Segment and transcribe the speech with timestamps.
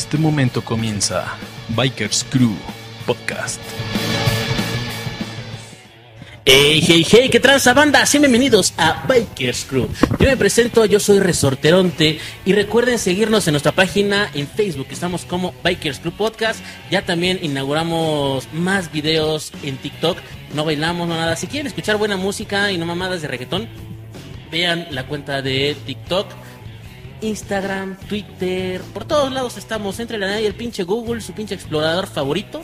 [0.00, 1.36] Este momento comienza
[1.76, 2.56] Bikers Crew
[3.06, 3.60] Podcast.
[6.42, 8.06] Hey, hey, hey, ¿qué tranza banda?
[8.06, 9.88] Sean bienvenidos a Bikers Crew.
[10.18, 15.26] Yo me presento, yo soy Resorteronte y recuerden seguirnos en nuestra página en Facebook, estamos
[15.26, 16.60] como Bikers Crew Podcast.
[16.90, 20.16] Ya también inauguramos más videos en TikTok,
[20.54, 21.36] no bailamos, no nada.
[21.36, 23.68] Si quieren escuchar buena música y no mamadas de reggaetón,
[24.50, 26.26] vean la cuenta de TikTok.
[27.22, 30.00] Instagram, Twitter, por todos lados estamos.
[30.00, 32.62] Entre la y el pinche Google, su pinche explorador favorito.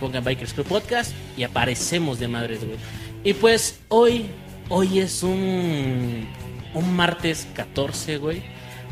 [0.00, 2.78] Pongan Bikers Crew Podcast y aparecemos de madres, güey.
[3.24, 4.26] Y pues hoy,
[4.68, 6.28] hoy es un,
[6.74, 8.42] un martes 14, güey.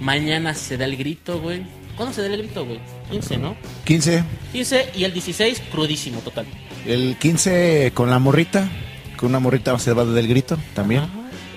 [0.00, 1.62] Mañana se da el grito, güey.
[1.96, 2.80] ¿Cuándo se da el grito, güey?
[3.10, 3.56] 15, ¿no?
[3.84, 4.24] 15.
[4.52, 6.46] 15 y el 16, crudísimo, total.
[6.86, 8.68] El 15 con la morrita.
[9.16, 11.06] Con una morrita se va a dar el grito también.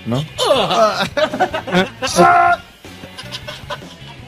[0.06, 0.24] ¿No?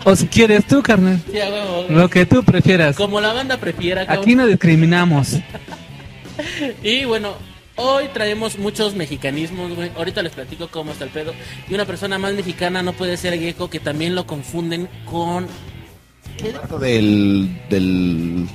[0.05, 1.21] O si quieres tú, carnal.
[1.31, 1.91] Sí, a huevo, güey.
[1.99, 2.97] Lo que tú prefieras.
[2.97, 4.23] Como la banda prefiera, cabrón.
[4.25, 5.37] Aquí no discriminamos.
[6.83, 7.35] Y bueno,
[7.77, 9.91] hoy traemos muchos mexicanismos, güey.
[9.95, 11.35] Ahorita les platico cómo está el pedo.
[11.69, 15.47] Y una persona más mexicana no puede ser gecko, que también lo confunden con...
[16.39, 16.55] ¿Qué?
[16.79, 18.47] Del, del,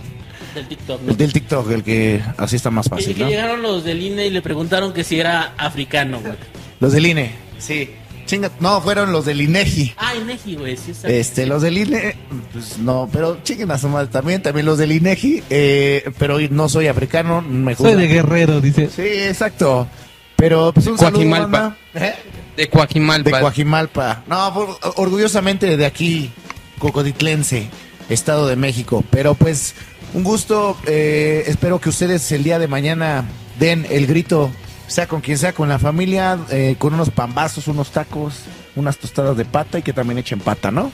[0.56, 1.14] Del TikTok, ¿no?
[1.14, 3.30] del TikTok, el que así está más Y fácil, que ¿no?
[3.30, 6.34] llegaron los del INE y le preguntaron que si era africano, güey.
[6.80, 7.32] Los del INE.
[7.60, 7.92] Sí.
[8.26, 9.94] Chinga, no, fueron los del INEGI.
[9.98, 11.08] Ah, Inegi, güey, sí está.
[11.10, 12.16] Este, los del INE,
[12.52, 16.68] pues no, pero chinguen a su madre también, también los del INEGI, eh, pero no
[16.70, 18.90] soy africano, me Soy de guerrero, dice.
[18.94, 19.88] Sí, exacto.
[20.36, 21.48] Pero pues un saludo, Coajimalpa.
[21.60, 21.78] banda.
[21.94, 22.14] ¿Eh?
[22.58, 23.30] De Coajimalpa.
[23.38, 24.24] De Coajimalpa.
[24.28, 26.32] No, por- orgullosamente de aquí,
[26.80, 27.68] Cocoditlense,
[28.10, 29.04] Estado de México.
[29.12, 29.76] Pero pues,
[30.14, 30.78] un gusto.
[30.88, 33.26] eh, espero que ustedes el día de mañana
[33.60, 34.52] den el grito,
[34.88, 38.42] sea con quien sea, con la familia, eh, con unos pambazos, unos tacos,
[38.76, 40.92] unas tostadas de pata y que también echen pata, ¿no?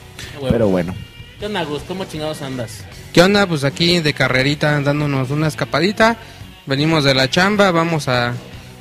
[0.50, 0.94] Pero bueno.
[1.38, 1.82] ¿Qué onda, Gus?
[1.88, 2.84] ¿Cómo chingados andas?
[3.12, 3.46] ¿Qué onda?
[3.46, 6.16] Pues aquí de carrerita dándonos una escapadita.
[6.66, 8.34] Venimos de la chamba, vamos a...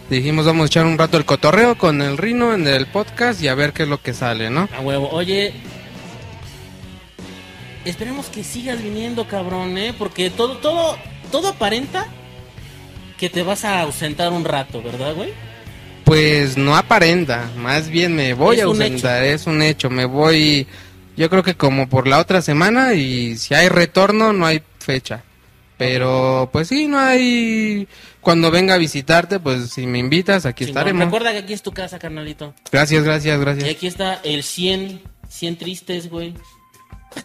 [0.10, 3.48] Dijimos vamos a echar un rato el cotorreo con el Rino en el podcast y
[3.48, 4.68] a ver qué es lo que sale, ¿no?
[4.78, 5.10] A huevo.
[5.10, 5.54] Oye,
[7.86, 9.94] esperemos que sigas viniendo, cabrón, ¿eh?
[9.98, 10.98] Porque todo, todo,
[11.32, 12.08] todo aparenta
[13.22, 15.30] que te vas a ausentar un rato, ¿verdad, güey?
[16.06, 20.68] Pues no aparenta, más bien me voy Es a ausentar, es un hecho, me voy
[21.16, 25.24] yo creo que como por la otra semana y si hay retorno no hay fecha.
[25.78, 27.88] Pero pues sí, no hay...
[28.22, 30.80] Cuando venga a visitarte, pues si me invitas, aquí Chingón.
[30.80, 31.06] estaremos.
[31.06, 32.54] Recuerda que aquí es tu casa, carnalito.
[32.72, 33.70] Gracias, gracias, Y gracias.
[33.70, 36.34] aquí está el 100, 100 tristes, güey.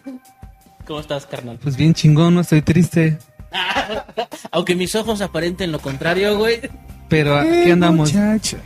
[0.87, 1.57] ¿Cómo estás, carnal?
[1.61, 3.17] Pues bien chingón, no estoy triste.
[4.51, 6.61] Aunque mis ojos aparenten lo contrario, güey.
[7.09, 8.13] Pero Eh, aquí andamos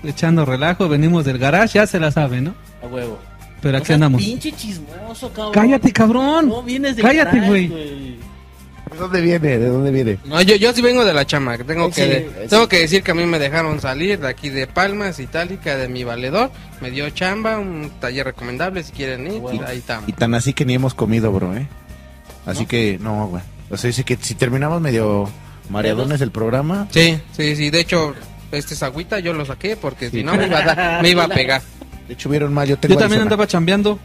[0.03, 0.87] echando relajo.
[0.89, 2.55] Venimos del garage, ya se la sabe, ¿no?
[2.83, 3.19] A huevo.
[3.61, 4.21] Pero aquí andamos.
[4.21, 5.53] Pinche chismoso, cabrón.
[5.53, 6.49] Cállate, cabrón.
[6.49, 7.67] No vienes de Cállate, garage, güey.
[8.91, 9.57] ¿De dónde viene?
[9.57, 10.17] ¿De dónde viene?
[10.25, 12.47] No, yo, yo sí vengo de la chama, tengo Sí, que sí.
[12.49, 15.87] tengo que decir que a mí me dejaron salir de aquí de Palmas, Itálica, de
[15.87, 19.61] mi valedor, me dio chamba, un taller recomendable si quieren ir, Bueno.
[19.65, 20.09] ahí estamos.
[20.09, 21.67] Y tan así que ni hemos comido, bro, ¿eh?
[22.45, 23.43] Así que, no, güey.
[23.71, 25.29] O sea, dice que si terminamos medio
[25.69, 28.13] mareadones el programa, Sí, sí, sí, de hecho,
[28.51, 30.17] este es agüita, yo lo saqué porque Sí.
[30.17, 31.61] si no me iba a, dar- me iba a pegar.
[32.07, 33.33] de hecho vieron mal, yo tengo Yo también Arizona.
[33.35, 33.99] andaba chambeando.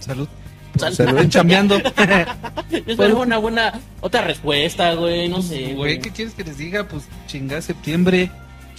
[0.00, 0.28] Salud.
[0.76, 1.12] Sal- Salud.
[1.16, 1.78] Estoy chambeando.
[2.70, 5.74] Yo esperaba una buena otra respuesta, güey, no sé.
[5.74, 6.84] Güey, ¿qué quieres que les diga?
[6.86, 8.30] Pues chingá septiembre.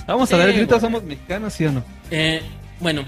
[0.08, 1.84] Vamos a dar el grito, somos mexicanos, ¿sí o no?
[2.10, 2.42] Eh,
[2.80, 3.04] bueno,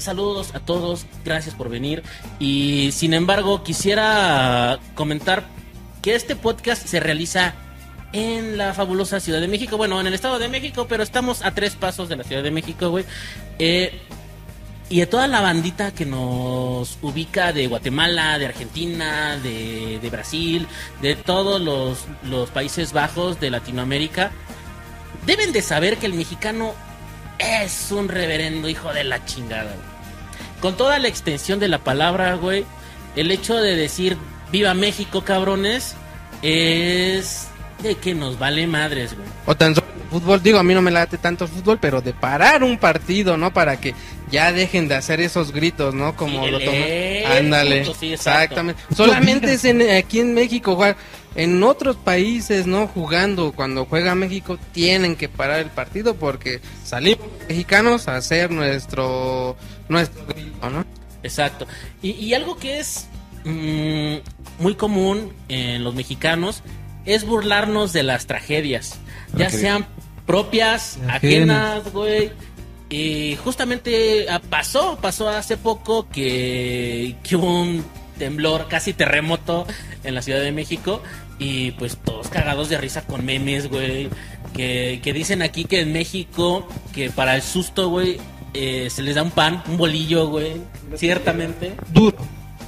[0.00, 2.02] saludos a todos, gracias por venir.
[2.38, 5.44] Y sin embargo, quisiera comentar
[6.02, 7.54] que este podcast se realiza
[8.12, 9.76] en la fabulosa Ciudad de México.
[9.76, 12.50] Bueno, en el Estado de México, pero estamos a tres pasos de la Ciudad de
[12.50, 13.04] México, güey.
[13.58, 14.00] Eh,
[14.88, 20.66] y a toda la bandita que nos ubica de Guatemala, de Argentina, de, Brasil,
[21.00, 21.60] de todos
[22.24, 24.32] los Países Bajos de Latinoamérica,
[25.26, 26.74] deben de saber que el mexicano
[27.40, 29.90] es un reverendo hijo de la chingada, güey.
[30.60, 32.64] Con toda la extensión de la palabra, güey,
[33.16, 34.16] el hecho de decir
[34.52, 35.94] viva México, cabrones,
[36.42, 37.48] es
[37.82, 39.28] de que nos vale madres, güey.
[39.46, 42.12] O tan solo fútbol, digo, a mí no me late tanto el fútbol, pero de
[42.12, 43.52] parar un partido, ¿no?
[43.52, 43.94] Para que
[44.30, 46.16] ya dejen de hacer esos gritos, ¿no?
[46.16, 46.82] Como Sí, lo toman.
[47.38, 47.84] Ándale.
[47.98, 48.12] sí.
[48.12, 48.82] Exactamente.
[48.94, 50.78] Solamente es en, aquí en México.
[51.36, 52.88] En otros países, ¿no?
[52.88, 59.56] Jugando, cuando juega México, tienen que parar el partido porque salimos mexicanos a hacer nuestro,
[59.88, 60.84] nuestro grito, ¿no?
[61.22, 61.66] Exacto.
[62.02, 63.06] Y, y algo que es
[63.44, 64.16] mm,
[64.58, 66.62] muy común en los mexicanos
[67.04, 68.98] es burlarnos de las tragedias,
[69.36, 69.86] ya sean
[70.26, 71.92] propias, Ajenas.
[71.92, 72.30] güey.
[72.88, 77.84] Y justamente ah, pasó, pasó hace poco que, que hubo un
[78.18, 79.66] temblor, casi terremoto
[80.02, 81.02] en la Ciudad de México.
[81.38, 84.08] Y pues todos cagados de risa con memes, güey.
[84.54, 88.18] Que, que dicen aquí que en México, que para el susto, güey,
[88.52, 90.54] eh, se les da un pan, un bolillo, güey.
[90.96, 91.74] Ciertamente.
[91.92, 92.18] Duro.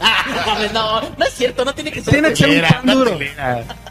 [0.03, 2.13] Ah, no, no, no es cierto, no tiene que ser.
[2.13, 3.19] Tiene que ser un pan duro.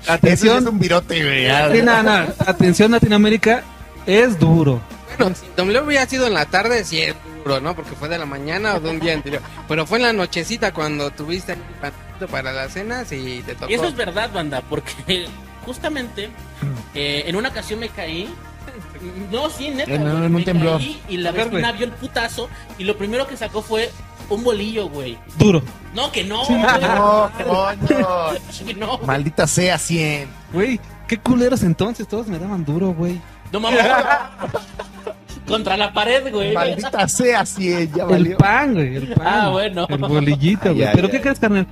[0.08, 0.58] Atención.
[0.63, 1.50] es un virote, güey.
[1.50, 3.63] Atención, Latinoamérica.
[4.06, 4.81] Es duro.
[5.18, 7.75] Bueno, si temblor hubiera sido en la tarde, sí es duro, ¿no?
[7.75, 9.42] Porque fue de la mañana o de un día anterior.
[9.68, 11.60] Pero fue en la nochecita cuando tuviste el
[12.28, 13.72] para las cenas y te tocó.
[13.72, 15.28] Y eso es verdad, banda, porque
[15.66, 16.30] justamente
[16.94, 18.34] eh, en una ocasión me caí.
[19.31, 19.94] No, sí, neta.
[19.94, 20.78] En un temblor.
[20.78, 21.78] caí y la A ver, vecina güey.
[21.78, 23.90] vio el putazo y lo primero que sacó fue
[24.29, 25.18] un bolillo, güey.
[25.38, 25.62] Duro.
[25.95, 28.07] No, que no, No, coño.
[28.65, 28.97] Que no.
[29.06, 30.29] Maldita sea 100.
[30.53, 32.07] Güey, qué culeros entonces.
[32.07, 33.19] Todos me daban duro, güey.
[33.51, 33.85] No mames.
[35.47, 36.53] Contra la pared, güey.
[36.53, 37.94] Maldita sea 100.
[37.94, 38.38] Ya El valió.
[38.38, 38.95] pan, güey.
[38.95, 39.27] El pan.
[39.27, 39.85] Ah, bueno.
[39.89, 40.88] El bolillito, Ay, güey.
[40.88, 41.12] ay, Pero ay.
[41.12, 41.68] ¿qué crees, carnal?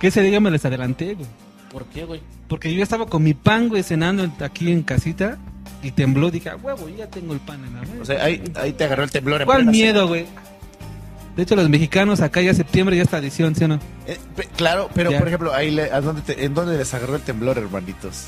[0.00, 1.28] Que ese día me les adelanté, güey.
[1.70, 2.20] ¿Por qué, güey?
[2.48, 5.38] Porque yo ya estaba con mi pan, güey, cenando en- aquí en casita.
[5.82, 6.30] Y tembló.
[6.30, 8.02] Dije, ah, huevo, ya tengo el pan en la mano.
[8.02, 9.42] O sea, ahí, ahí te agarró el temblor.
[9.42, 10.26] en ¿Cuál miedo, güey?
[11.40, 13.80] De hecho, los mexicanos acá ya septiembre ya está edición, ¿sí o no?
[14.06, 15.18] Eh, pe- claro, pero Ya.
[15.18, 18.26] por ejemplo, ahí le- ¿a dónde te- ¿en dónde les agarró el temblor, hermanitos?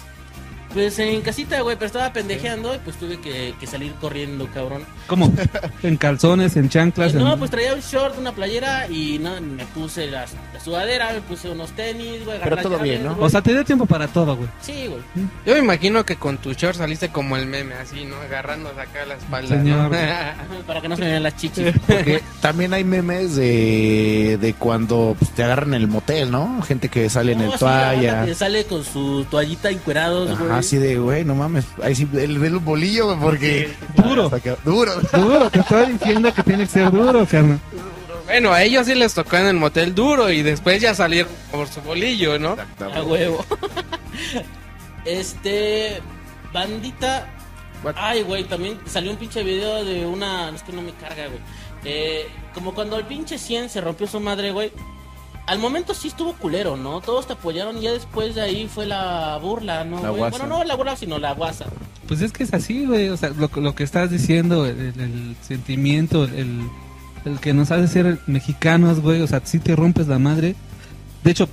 [0.72, 4.84] Pues en casita, güey, pero estaba pendejeando y pues tuve que, que salir corriendo, cabrón.
[5.06, 5.32] ¿Cómo?
[5.82, 7.12] ¿En calzones, en chanclas?
[7.14, 10.24] No, en- pues traía un short, una playera y no, me puse la,
[10.54, 12.36] la sudadera, me puse unos tenis, güey.
[12.38, 13.14] agarré Pero todo bien, ¿no?
[13.14, 13.26] güey.
[13.26, 14.48] O sea, te dio tiempo para todo, güey.
[14.62, 15.02] Sí, güey.
[15.44, 18.16] Yo me imagino que con tu short saliste como el meme, así, ¿no?
[18.16, 19.48] Agarrándose acá la espalda.
[19.56, 19.90] Señor.
[19.90, 20.60] ¿no?
[20.66, 21.72] Para que no se me vean las chichis.
[21.86, 26.62] Porque también hay memes de, de cuando pues, te agarran en el motel, ¿no?
[26.62, 28.34] Gente que sale en No, el sí, la toalla.
[28.34, 30.62] sale con su toallita encuerados, güey.
[30.67, 31.67] Así de, güey, no mames.
[31.82, 33.73] Ahí sí, el, el bolillo, güey, porque.
[33.97, 34.31] Duro.
[34.31, 34.93] Que- duro.
[35.12, 37.59] Duro, te estoy diciendo que tiene que ser duro, carnal.
[38.26, 41.69] bueno, a ellos sí les tocó en el motel duro y después ya salir por
[41.69, 42.56] su bolillo, ¿no?
[42.94, 43.44] A huevo.
[45.05, 46.00] este.
[46.53, 47.26] Bandita.
[47.82, 47.94] What?
[47.97, 50.50] Ay, güey, también salió un pinche video de una.
[50.50, 51.41] Es que no me carga, güey.
[51.85, 54.73] Eh, como cuando el pinche 100 se rompió su madre, güey.
[55.47, 57.00] Al momento sí estuvo culero, ¿no?
[57.00, 60.00] Todos te apoyaron y ya después de ahí fue la burla, ¿no?
[60.00, 60.19] La güey?
[60.21, 60.39] guasa.
[60.39, 61.67] Bueno, no la burla, sino la guasa.
[62.06, 63.09] Pues es que es así, güey.
[63.09, 66.62] O sea, lo, lo que estás diciendo, el, el- el sentimiento, el,
[67.25, 69.21] el que nos hace ser mexicanos, güey.
[69.21, 70.55] O sea, si te rompes la madre.
[71.25, 71.49] De hecho,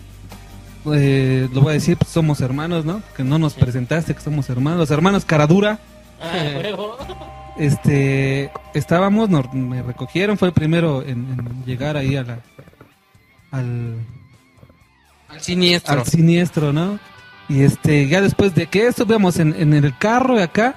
[0.93, 3.01] eh, lo voy a decir, pues somos hermanos, ¿no?
[3.17, 3.59] Que no nos Sí.
[3.59, 4.79] presentaste, que somos hermanos.
[4.79, 5.79] Los hermanos Caradura.
[6.21, 6.61] Ah.
[7.57, 12.39] Este, estábamos, nos- me recogieron, fue el primero en, en llegar ahí a la,
[13.51, 13.95] al,
[15.27, 15.99] Al siniestro.
[15.99, 16.99] al siniestro, ¿no?
[17.47, 20.75] Y este, ya después de que estuvimos en, en el carro de acá,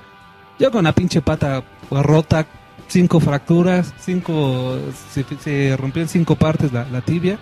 [0.58, 2.46] yo con la pinche pata rota,
[2.88, 4.78] cinco fracturas, cinco,
[5.12, 7.38] se, se rompió en cinco partes la, la tibia.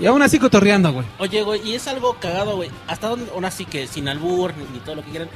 [0.00, 1.06] Y aún así cotorreando, güey.
[1.18, 2.70] Oye, güey, y es algo cagado, güey.
[2.86, 5.28] Hasta donde, aún así que sin albur ni, ni todo lo que quieran.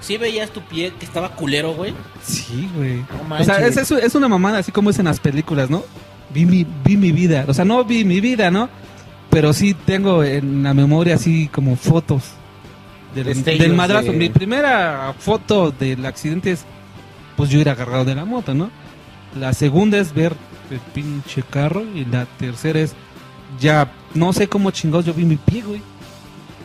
[0.00, 1.92] Sí veías tu pie que estaba culero, güey.
[2.22, 3.04] Sí, güey.
[3.28, 5.84] No O sea, es, es, es una mamada así como es en las películas, ¿no?
[6.32, 7.44] Vi mi, vi mi vida.
[7.48, 8.68] O sea, no vi mi vida, ¿no?
[9.30, 12.22] Pero sí tengo en la memoria así como fotos
[13.14, 14.12] del, Destellos del madrazo.
[14.12, 16.64] de- Mi primera foto del accidente es,
[17.36, 18.70] pues yo era agarrado de la moto, ¿no?
[19.38, 20.34] La segunda es ver
[20.70, 22.94] el pinche carro y la tercera es
[23.60, 25.82] ya no sé cómo chingados yo vi mi pie, güey.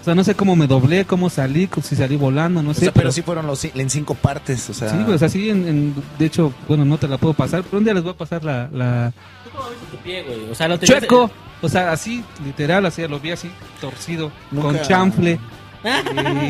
[0.05, 2.81] O sea, no sé cómo me doblé, cómo salí, si salí volando, no O sé.
[2.81, 4.89] sea, pero sí fueron los, en cinco partes, o sea.
[4.91, 7.85] Sí, pues así, en, en- de hecho, bueno, no te la puedo pasar, pero un
[7.85, 8.69] día les voy a pasar la...
[8.71, 9.11] la...
[9.43, 10.51] ¿Tú cómo viste tu pie, güey?
[10.51, 13.49] O sea, lo tenías- Chueco, o sea, así, literal, así, lo vi así,
[13.81, 15.39] torcido, Nunca- con chanfle,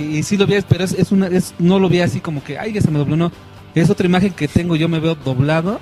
[0.02, 2.44] y, y sí lo vi, pero es, es una, es, no lo vi así como
[2.44, 3.32] que, ay, ya se me dobló, no,
[3.74, 5.80] es otra imagen que tengo, yo me veo doblado,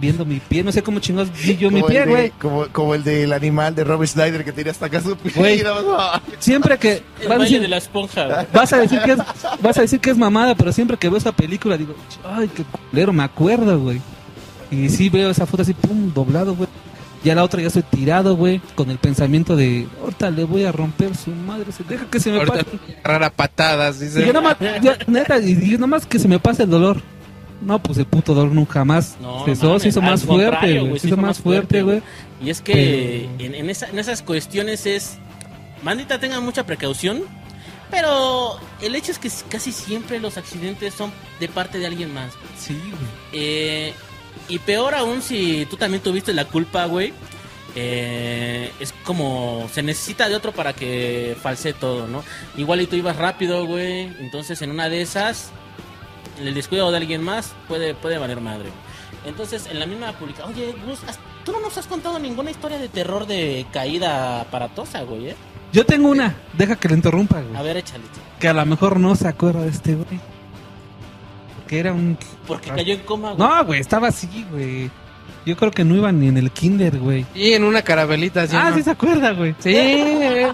[0.00, 2.30] viendo mi pie, no sé cómo chingados vi yo mi como pie, güey.
[2.40, 5.32] Como, como el del animal de Robert Schneider que tenía hasta acá su pie.
[5.60, 5.66] El
[6.38, 7.02] Siempre que...
[7.28, 8.46] vas a decir- de la esponja.
[8.52, 9.18] Vas a decir que es,
[9.60, 12.62] vas a decir que es mamada, pero siempre que veo esa película digo, ay, qué
[12.90, 14.00] culero, me acuerdo, güey.
[14.70, 16.68] Y sí veo esa foto así, pum, doblado, güey.
[17.24, 20.70] Ya la otra ya estoy tirado, güey, con el pensamiento de, ahorita le voy a
[20.70, 22.78] romper su madre, se deja que se me Ahorita pase.
[23.02, 24.26] agarrar a patadas, Y dice.
[24.26, 27.00] yo nomás, ya, neta, y dije, nomás que se me pase el dolor.
[27.60, 30.98] No, pues el puto dolor nunca más No, cesó, mames, se hizo más fuerte, güey.
[31.00, 32.02] Se hizo más fuerte, güey.
[32.42, 35.18] Y es que en, en esa- en esas cuestiones es.
[35.82, 37.22] Mandita, tengan mucha precaución.
[37.90, 42.32] Pero el hecho es que casi siempre los accidentes son de parte de alguien más.
[42.58, 42.94] Sí, güey.
[43.32, 43.92] Eh,
[44.48, 47.12] y peor aún si tú también tuviste la culpa, güey.
[47.78, 52.24] eh, es como se necesita de otro para que false todo, ¿no?
[52.56, 54.04] Igual y tú ibas rápido, güey.
[54.20, 55.50] Entonces en una de esas,
[56.38, 58.70] el descuido de alguien más puede, puede valer madre.
[59.24, 61.00] Entonces, en la misma publicación, oye, Gus,
[61.44, 65.36] tú no nos has contado ninguna historia de terror de caída aparatosa, güey, ¿eh?
[65.72, 67.56] Yo tengo una, deja que lo interrumpa, güey.
[67.56, 68.04] A ver, échale.
[68.38, 70.20] Que a lo mejor no se acuerda de este güey.
[71.56, 72.16] Porque era un...
[72.46, 73.48] Porque cayó en coma, güey.
[73.48, 74.90] No, güey, estaba así, güey.
[75.46, 77.24] Yo creo que no iba ni en el kinder, güey.
[77.34, 78.56] Y en una carabelita, ¿sí?
[78.58, 78.76] ah, no?
[78.76, 79.54] sí se acuerda, güey.
[79.60, 80.48] Sí, eh.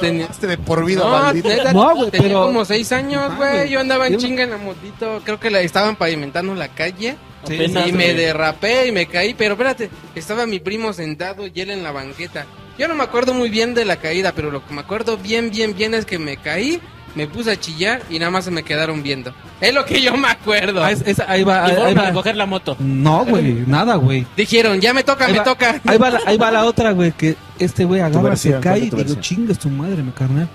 [0.00, 1.48] Tenía- Este de por vida, No, maldito.
[1.48, 3.50] neta, No, güey, tenía pero- como seis años, güey.
[3.50, 3.68] güey.
[3.70, 5.20] Yo andaba en Yo- chinga en la motito.
[5.24, 7.16] Creo que la estaban pavimentando la calle.
[7.46, 8.16] Sí, Apenas, y me güey.
[8.16, 9.34] derrapé y me caí.
[9.34, 12.46] Pero espérate, estaba mi primo sentado y él en la banqueta.
[12.78, 15.50] Yo no me acuerdo muy bien de la caída, pero lo que me acuerdo bien,
[15.50, 16.80] bien, bien es que me caí,
[17.18, 19.32] me puse a chillar y nada más se me quedaron viendo.
[19.60, 20.82] Es lo que yo me acuerdo.
[20.84, 22.76] Ah, es- es- ahí va, ahí, ahí coger la moto.
[22.78, 24.24] No, güey, nada, güey.
[24.36, 25.80] Dijeron, ya me toca, Ahí me va- toca.
[25.84, 28.78] Ahí va, la, ahí va la otra, güey, que este güey agarra, versión, se cae
[28.78, 29.20] cuenta y tu digo, versión.
[29.20, 30.48] chingas tu madre, me carnal.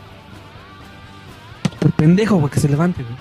[1.80, 3.16] Por pendejo, güey, que se levante, güey.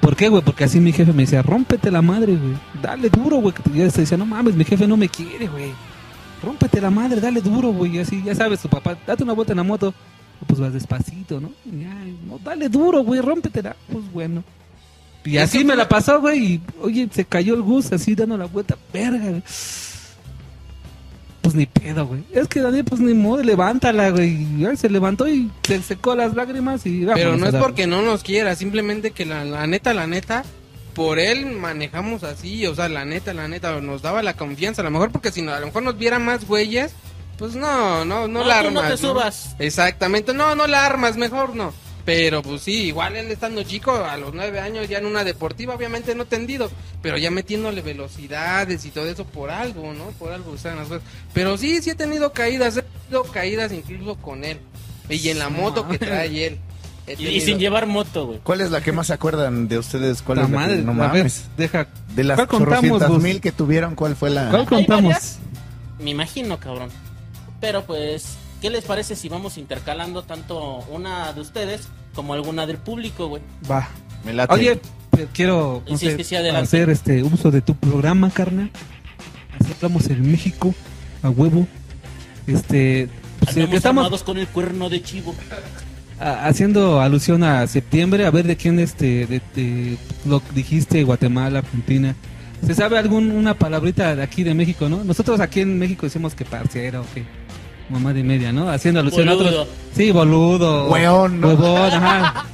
[0.00, 0.42] ¿Por qué, güey?
[0.42, 2.54] Porque así mi jefe me decía, rómpete la madre, güey.
[2.80, 3.54] Dale duro, güey.
[3.54, 5.72] Que te- yo decía, no mames, mi jefe no me quiere, güey.
[6.42, 7.96] Rómpete la madre, dale duro, güey.
[7.96, 9.94] Y así, ya sabes, tu papá, date una vuelta en la moto.
[10.46, 11.52] Pues vas despacito, ¿no?
[12.26, 13.76] No, dale duro, güey, rómpetela.
[13.90, 14.42] Pues bueno.
[15.24, 16.44] Y así me fue- la pasó, güey.
[16.54, 18.76] Y, oye, se cayó el Gus así dando la vuelta.
[18.92, 19.42] Verga, güey.
[21.42, 22.22] Pues ni pedo, güey.
[22.32, 24.46] Es que Daniel, pues ni modo, levántala, güey.
[24.76, 28.54] Se levantó y se secó las lágrimas y Pero no es porque no nos quiera,
[28.54, 30.44] simplemente que la, la neta, la neta,
[30.94, 34.84] por él manejamos así, o sea, la neta, la neta, nos daba la confianza, a
[34.84, 36.92] lo mejor porque si no, a lo mejor nos viera más güeyes,
[37.42, 38.92] pues no, no, no, No, la tú no armas.
[38.92, 39.56] te subas.
[39.58, 41.72] Exactamente, no, no la armas, mejor no.
[42.04, 45.74] Pero pues sí, igual él estando chico, a los nueve años ya en una deportiva,
[45.74, 46.70] obviamente no tendido,
[47.02, 50.04] pero ya metiéndole velocidades y todo eso por algo, ¿no?
[50.20, 51.02] Por algo usaban las cosas.
[51.34, 54.60] Pero sí, sí he tenido caídas, he tenido caídas incluso con él.
[55.08, 56.58] Y en la moto que trae él.
[57.18, 58.38] Y, sin llevar moto, güey.
[58.44, 60.22] ¿Cuál es la que más se acuerdan de ustedes?
[60.22, 61.46] ¿Cuál La es la madre, que, no mames?
[61.56, 61.88] deja.
[62.14, 63.20] De las ¿Cuál contamos, chorrocientas Gus?
[63.24, 64.48] mil que tuvieron, ¿cuál fue la...?
[64.50, 65.38] ¿Cuál contamos?
[65.98, 66.90] Me imagino, cabrón.
[67.62, 72.76] Pero pues, ¿qué les parece si vamos intercalando tanto una de ustedes como alguna del
[72.76, 73.40] público, güey?
[73.70, 73.88] Va.
[74.24, 74.52] Me late.
[74.52, 74.80] Oye,
[75.32, 76.64] quiero no Sí, sé, sí, sí, adelante.
[76.64, 78.70] hacer este uso de tu programa, carnal.
[79.58, 80.74] Así hablamos en México,
[81.22, 81.66] a huevo.
[82.46, 85.34] Este, pues, que estamos armados con el cuerno de chivo.
[86.20, 91.60] a- haciendo alusión a septiembre, a ver de quién este, de, de- lo dijiste, Guatemala,
[91.60, 92.14] Argentina.
[92.66, 95.02] ¿Se sabe alguna palabrita de aquí de México, no?
[95.02, 97.24] Nosotros aquí en México decimos que parcero, que
[97.88, 98.68] mamá de media, ¿no?
[98.70, 99.66] Haciendo alusión a otros.
[99.94, 100.88] Sí, boludo.
[100.88, 101.48] Hueón, ¿no?
[101.48, 102.44] Huevón, ajá.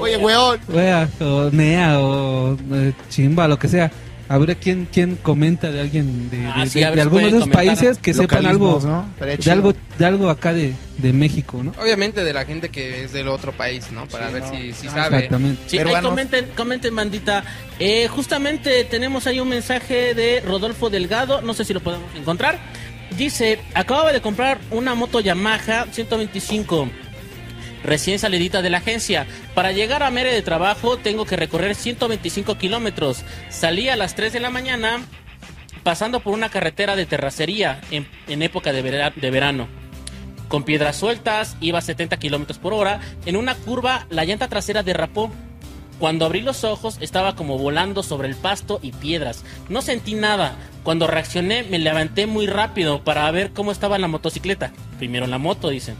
[0.00, 0.60] Oye, weón.
[0.68, 3.90] Wea, o Nea, o eh, Chimba, lo que sea.
[4.28, 7.30] A ver quién, quién comenta de alguien de, Ah, de- sí, de- de algunos de
[7.30, 8.78] pueden esos países que sepan algo,
[9.18, 11.72] de algo, de algo acá de, de México, ¿no?
[11.82, 14.06] Obviamente de la gente que es del otro país, ¿no?
[14.06, 14.50] Para Sí, ver no.
[14.50, 15.16] si, si Ah, sabe.
[15.16, 15.62] Exactamente.
[15.66, 17.42] Sí, ahí comenten, comenten, bandita.
[17.80, 22.60] Eh, justamente tenemos ahí un mensaje de Rodolfo Delgado, no sé si lo podemos encontrar.
[23.20, 26.88] Dice, acababa de comprar una moto Yamaha 125,
[27.84, 29.26] recién salidita de la agencia.
[29.54, 33.22] Para llegar a Mere de trabajo tengo que recorrer 125 kilómetros.
[33.50, 35.00] Salí a las 3 de la mañana
[35.82, 38.06] pasando por una carretera de terracería en,
[38.40, 38.82] época de,
[39.14, 39.68] de verano
[40.48, 43.00] con piedras sueltas, iba a 70 kilómetros por hora.
[43.26, 45.30] En una curva, la llanta trasera derrapó.
[46.00, 49.44] Cuando abrí los ojos, estaba como volando sobre el pasto y piedras.
[49.68, 50.56] No sentí nada.
[50.82, 54.72] Cuando reaccioné, me levanté muy rápido para ver cómo estaba la motocicleta.
[54.98, 55.96] Primero la moto, dicen.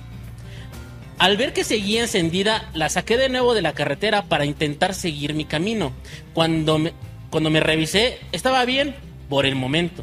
[1.18, 5.34] Al ver que seguía encendida, la saqué de nuevo de la carretera para intentar seguir
[5.34, 5.92] mi camino.
[6.32, 6.94] Cuando me,
[7.28, 8.94] cuando me revisé, estaba bien
[9.28, 10.02] por el momento.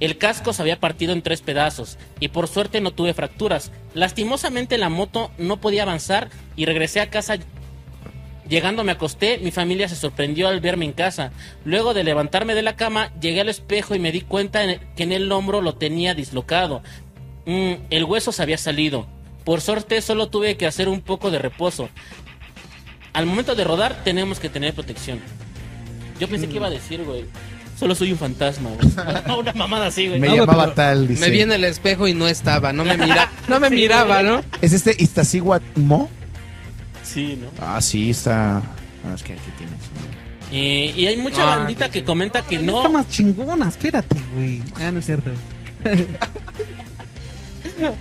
[0.00, 3.72] El casco se había partido en tres pedazos y por suerte no tuve fracturas.
[3.92, 7.36] Lastimosamente la moto no podía avanzar y regresé a casa.
[8.48, 11.32] Llegando me acosté, mi familia se sorprendió al verme en casa.
[11.64, 15.02] Luego de levantarme de la cama, llegué al espejo y me di cuenta en- que
[15.04, 16.82] en el hombro lo tenía dislocado.
[17.46, 19.06] Mm, el hueso se había salido.
[19.44, 21.88] Por suerte solo tuve que hacer un poco de reposo.
[23.14, 25.20] Al momento de rodar tenemos que tener protección.
[26.20, 27.24] Yo pensé que iba a decir, güey.
[27.78, 29.38] Solo soy un fantasma, güey.
[29.38, 30.20] Una mamada así, güey.
[30.20, 31.20] Me No, llamaba pero- tal, dice.
[31.22, 34.42] Me vi en el espejo y no estaba, no me mira, no me miraba, ¿no?
[34.60, 35.64] ¿Es este Iztaccíhuatl?
[37.04, 37.48] Sí, ¿no?
[37.64, 38.56] Ah, sí, está...
[38.58, 39.76] Ah, es que aquí tienes.
[40.52, 42.88] Eh, y hay mucha Ah, bandita que comenta que Está no.
[42.90, 44.62] más chingona, espérate, güey.
[44.76, 45.30] Ah, no es cierto.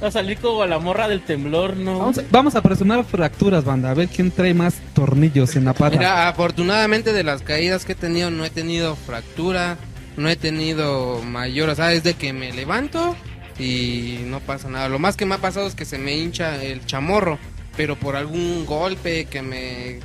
[0.02, 1.98] Va a salir como la morra del temblor, ¿no?
[2.00, 3.90] Vamos a, vamos a presumir fracturas, banda.
[3.90, 5.98] A ver quién trae más tornillos en la pata.
[5.98, 9.78] Mira, afortunadamente de las caídas que he tenido no he tenido fractura,
[10.16, 13.16] no he tenido mayor, o sea, es de que me levanto
[13.58, 14.90] y no pasa nada.
[14.90, 17.40] Lo más que me ha pasado es que se me hincha el chamorro,
[17.76, 20.00] pero por algún golpe que me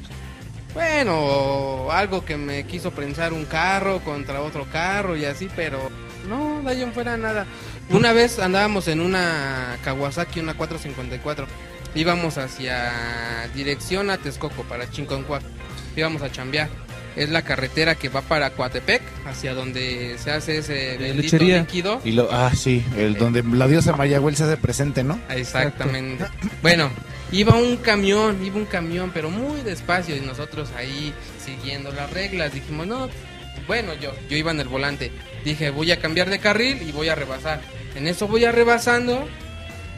[0.74, 5.90] Bueno, algo que me quiso prensar un carro contra otro carro y así, pero
[6.28, 7.46] no, de ahí en fuera nada.
[7.90, 11.46] Una vez andábamos en una Kawasaki, una 454.
[11.94, 15.42] Íbamos hacia dirección a Texcoco, para Chinconcuac.
[15.96, 16.68] Íbamos a chambear.
[17.18, 21.60] Es la carretera que va para Coatepec, hacia donde se hace ese bendito lechería.
[21.60, 22.00] líquido.
[22.04, 25.20] Y lo, ah, sí, el donde la diosa Mayagüel se hace presente, ¿no?
[25.28, 26.24] Exactamente.
[26.62, 26.90] Bueno,
[27.32, 31.12] iba un camión, iba un camión, pero muy despacio y nosotros ahí
[31.44, 32.54] siguiendo las reglas.
[32.54, 33.08] Dijimos, no,
[33.66, 35.10] bueno, yo, yo iba en el volante.
[35.44, 37.60] Dije, voy a cambiar de carril y voy a rebasar.
[37.96, 39.28] En eso voy a rebasando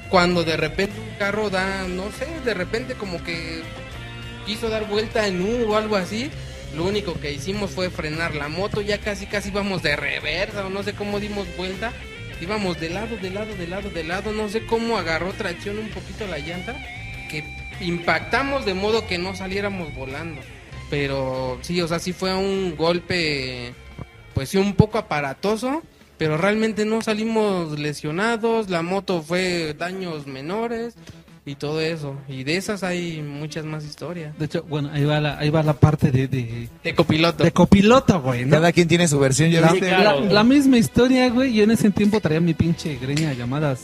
[0.09, 3.63] cuando de repente un carro da, no sé, de repente como que
[4.47, 6.31] quiso dar vuelta en U o algo así.
[6.75, 10.83] Lo único que hicimos fue frenar la moto, ya casi casi íbamos de reversa no
[10.83, 11.93] sé cómo dimos vuelta.
[12.41, 15.91] Íbamos de lado, de lado, de lado, de lado, no sé cómo agarró tracción un
[15.91, 16.75] poquito la llanta,
[17.29, 17.45] que
[17.83, 20.41] impactamos de modo que no saliéramos volando.
[20.89, 23.75] Pero sí, o sea, sí fue un golpe,
[24.33, 25.83] pues sí, un poco aparatoso,
[26.17, 30.95] pero realmente no salimos lesionados, la moto fue daños menores
[31.47, 32.17] y todo eso.
[32.29, 34.37] Y de esas hay muchas más historias.
[34.39, 37.43] De hecho, bueno, ahí va la, ahí va la parte de, de, De copiloto.
[37.45, 38.53] de copiloto, güey, ¿no?
[38.53, 39.89] Cada quien tiene su versión, ¿ya Sí, viste?
[39.89, 40.21] claro.
[40.27, 41.53] La, la misma historia, güey.
[41.55, 43.81] Yo en ese tiempo traía mi pinche greña llamadas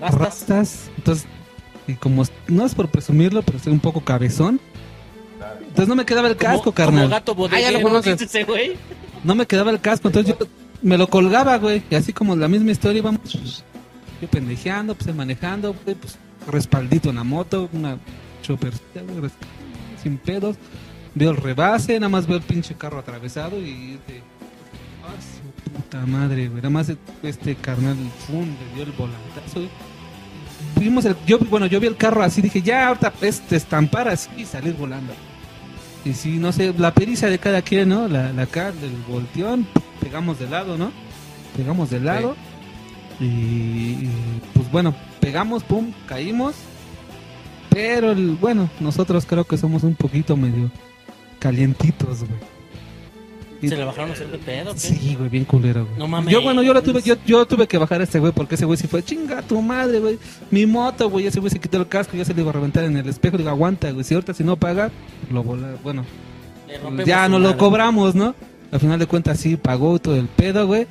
[0.00, 0.18] Rastas.
[0.20, 0.90] rastas.
[0.96, 1.26] Entonces,
[1.88, 4.60] y como no es por presumirlo, pero soy un poco cabezón.
[5.60, 7.06] Entonces no me quedaba el Como- casco, Como carnal.
[7.06, 8.20] Ah, gato ya lo conoces.
[8.22, 8.72] ese güey.
[9.24, 10.46] No me quedaba el casco, entonces yo
[10.82, 11.82] me lo colgaba, güey.
[11.90, 13.64] Y así como la misma historia íbamos pues,
[14.22, 16.16] yo pendejeando, pues manejando, güey, pues
[16.50, 17.98] respaldito en la moto, una
[18.42, 18.72] chopper
[20.02, 20.56] sin pedos.
[21.14, 24.20] Veo el rebase, nada más veo el pinche carro atravesado y de
[25.02, 26.56] ah, su puta madre, güey.
[26.56, 29.62] Nada más este carnal fum, le dio el volantazo.
[30.78, 34.30] Vimos el, yo, bueno, yo vi el carro así, dije, ya ahorita este estampar así
[34.36, 35.14] y salir volando.
[36.04, 38.06] Y sí, no sé, la pericia de cada quien, ¿no?
[38.08, 39.66] La, la acá del volteón,
[40.00, 40.92] pegamos de lado, ¿no?
[41.56, 42.36] Pegamos de lado.
[43.18, 44.10] Y, y,
[44.54, 44.94] pues bueno,
[45.26, 46.54] pegamos, pum, caímos.
[47.70, 50.70] Pero el, bueno, nosotros creo que somos un poquito medio
[51.40, 52.40] calientitos, güey.
[53.60, 54.72] Y- Se le bajaron de pedo.
[54.74, 54.78] ¿qué?
[54.78, 55.98] Sí, güey, bien culero, güey.
[55.98, 56.32] No mames.
[56.32, 58.66] Yo, bueno, yo lo tuve, yo, yo tuve que bajar a este güey porque ese
[58.66, 60.16] güey sí fue, chinga tu madre, güey.
[60.52, 62.54] Mi moto, güey, ese güey se quitó el casco y ya se le iba a
[62.54, 63.36] reventar en el espejo.
[63.36, 64.92] Le digo, aguanta, güey, si ahorita si no paga,
[65.32, 66.04] lo vola, bueno,
[67.04, 67.58] ya no lo madre.
[67.58, 68.32] cobramos, ¿no?
[68.70, 70.86] Al final de cuentas sí pagó todo el pedo, güey.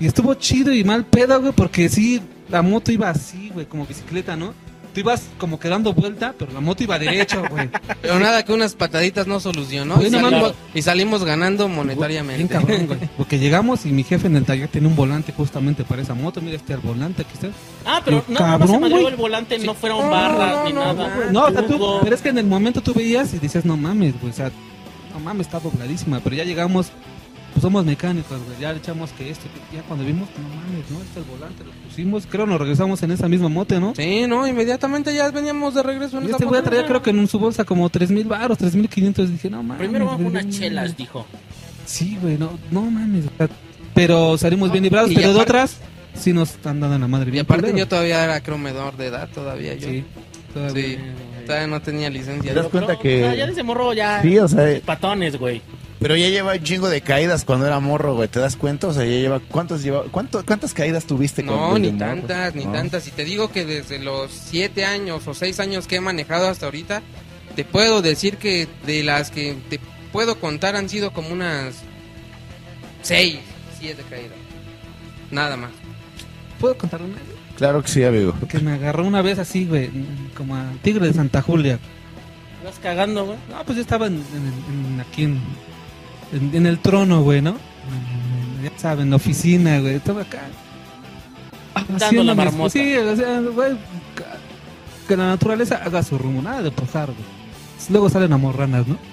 [0.00, 3.86] Y estuvo chido y mal pedo, güey, porque sí, la moto iba así, güey, como
[3.86, 4.54] bicicleta, ¿no?
[4.94, 7.68] Tú ibas como que dando vuelta, pero la moto iba derecho, güey.
[8.02, 11.76] Pero nada que unas pataditas no solucionó Güey, y, no salimos, y salimos ganando Bien
[11.76, 12.54] monetariamente.
[12.54, 12.98] cabrón, güey.
[13.18, 16.40] Porque llegamos y mi jefe en el taller tenía un volante justamente para esa moto.
[16.40, 17.48] Mira este el volante, aquí está.
[17.84, 19.12] Ah, pero no, no se cabrón, madrió güey.
[19.12, 21.14] el volante, no fueron No, barras no, ni no, nada.
[21.26, 23.66] no, No, o sea, tú, pero es que en el momento tú veías y dices,
[23.66, 24.50] no mames, güey, o sea,
[25.12, 26.88] no mames, está dobladísima, pero ya llegamos,
[27.58, 30.90] pues somos mecánicos, güey, ya le echamos que esto, que- ya cuando vimos, no mames,
[30.90, 33.94] no, este es el volante, lo pusimos, creo nos regresamos en esa misma moto, ¿no?
[33.96, 36.70] Sí, no, inmediatamente ya veníamos de regreso en Y esa este güey moto.
[36.70, 39.62] traía creo que en su bolsa como tres mil baros, tres mil quinientos, dije, no
[39.62, 39.78] mames.
[39.78, 40.96] Primero vamos unas chelas, mames".
[40.96, 41.26] dijo.
[41.84, 43.48] Sí, güey, no, no mames, o sea,
[43.94, 45.76] pero salimos bien librados, y pero de aparte- otras,
[46.14, 47.78] sí nos están dando la madre Y bien aparte culero.
[47.78, 49.88] yo todavía era creo menor de edad todavía yo.
[49.88, 50.04] Sí,
[50.54, 50.84] todavía.
[50.84, 50.98] Sí,
[51.46, 52.52] todavía no tenía licencia.
[52.52, 54.22] ¿Te das cuenta Pero, que- o sea, ya desde morro ya.
[54.22, 55.60] Sí, o sea, Patones, güey.
[56.00, 58.28] Pero ya lleva un chingo de caídas cuando era morro, güey.
[58.28, 58.86] ¿Te das cuenta?
[58.88, 59.40] O sea, ya lleva.
[59.40, 62.18] ¿Cuántos lleva, cuánto, ¿Cuántas caídas tuviste No, con ni desde morro?
[62.20, 62.72] tantas, ni No.
[62.72, 63.06] tantas.
[63.08, 66.66] Y te digo que desde los siete años o seis años que he manejado hasta
[66.66, 67.02] ahorita,
[67.56, 69.80] te puedo decir que de las que te
[70.12, 71.74] puedo contar han sido como unas
[73.02, 73.38] seis,
[73.78, 74.36] siete caídas.
[75.30, 75.70] Nada más.
[76.60, 77.16] ¿Puedo contar una?
[77.56, 78.34] Claro que sí, amigo.
[78.38, 79.90] Porque me agarró una vez así, güey,
[80.36, 81.78] como a Tigre de Santa Julia.
[82.64, 83.38] Vas cagando, güey.
[83.50, 85.40] No, pues yo estaba en, en- en- aquí en,
[86.32, 87.56] en, en el trono, güey, ¿no?
[88.62, 89.94] Ya saben, oficina, güey.
[89.94, 90.40] Estaba acá.
[91.98, 92.70] Dando la marmota.
[92.70, 93.76] Sí, o sea, güey,
[95.06, 97.38] que la naturaleza haga su rumbo, nada de pujar, güey.
[97.90, 98.98] Luego salen amorranas, ¿no?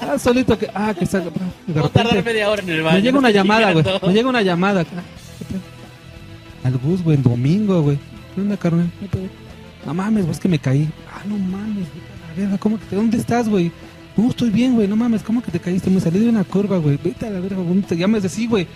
[0.00, 1.30] Ah, solito que, ah, que salga.
[1.82, 2.96] A tardar media hora en el baño.
[2.96, 3.84] me llega no una llamada, güey.
[4.06, 4.84] Me llega una llamada.
[6.62, 7.98] Al bus, güey, en domingo, güey.
[8.34, 8.90] ¿Qué onda, carnal?
[9.00, 9.28] ¿Qué pedo?
[9.86, 10.90] No mames, güey, es que me caí.
[11.10, 11.86] Ah, no mames,
[12.36, 12.58] güey.
[12.58, 13.72] ¿cómo que te, ¿Dónde estás, güey?
[14.16, 14.86] No, estoy bien, güey.
[14.86, 15.90] No mames, ¿cómo que te caíste?
[15.90, 16.98] Me salí de una curva, güey.
[17.02, 17.80] Vete a la verga, güey.
[17.82, 18.66] Te llamas así, güey.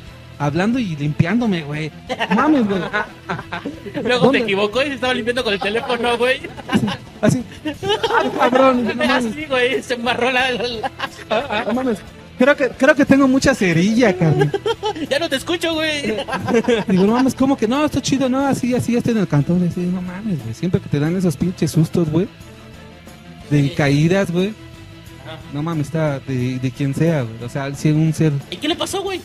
[0.40, 1.90] Hablando y limpiándome, güey.
[2.35, 2.81] Mames, güey.
[4.03, 4.38] Luego ¿Dónde?
[4.38, 6.40] se equivocó y se estaba limpiando con el teléfono, güey.
[7.20, 7.42] Así.
[8.11, 8.85] Ah, cabrón.
[8.88, 9.27] No mames.
[9.33, 9.83] Así, güey.
[9.83, 11.98] Se embarró la, la- No mames.
[12.38, 14.53] Creo que, creo que tengo mucha cerilla, carnal.
[15.11, 16.03] Ya no te escucho, güey.
[16.88, 17.85] Digo, no mames, ¿cómo que no?
[17.85, 19.66] Está chido, no, así, así, estoy en el cantón.
[19.68, 20.55] Así, no mames, güey.
[20.55, 22.29] Siempre que te dan esos pinches sustos, güey.
[23.51, 23.70] De Sí.
[23.77, 24.53] caídas, güey.
[25.29, 25.38] Ajá.
[25.53, 27.43] no mames, está de, de quien sea, güey.
[27.45, 28.33] O sea, si un ser...
[28.51, 29.19] ¿Y qué le pasó, güey?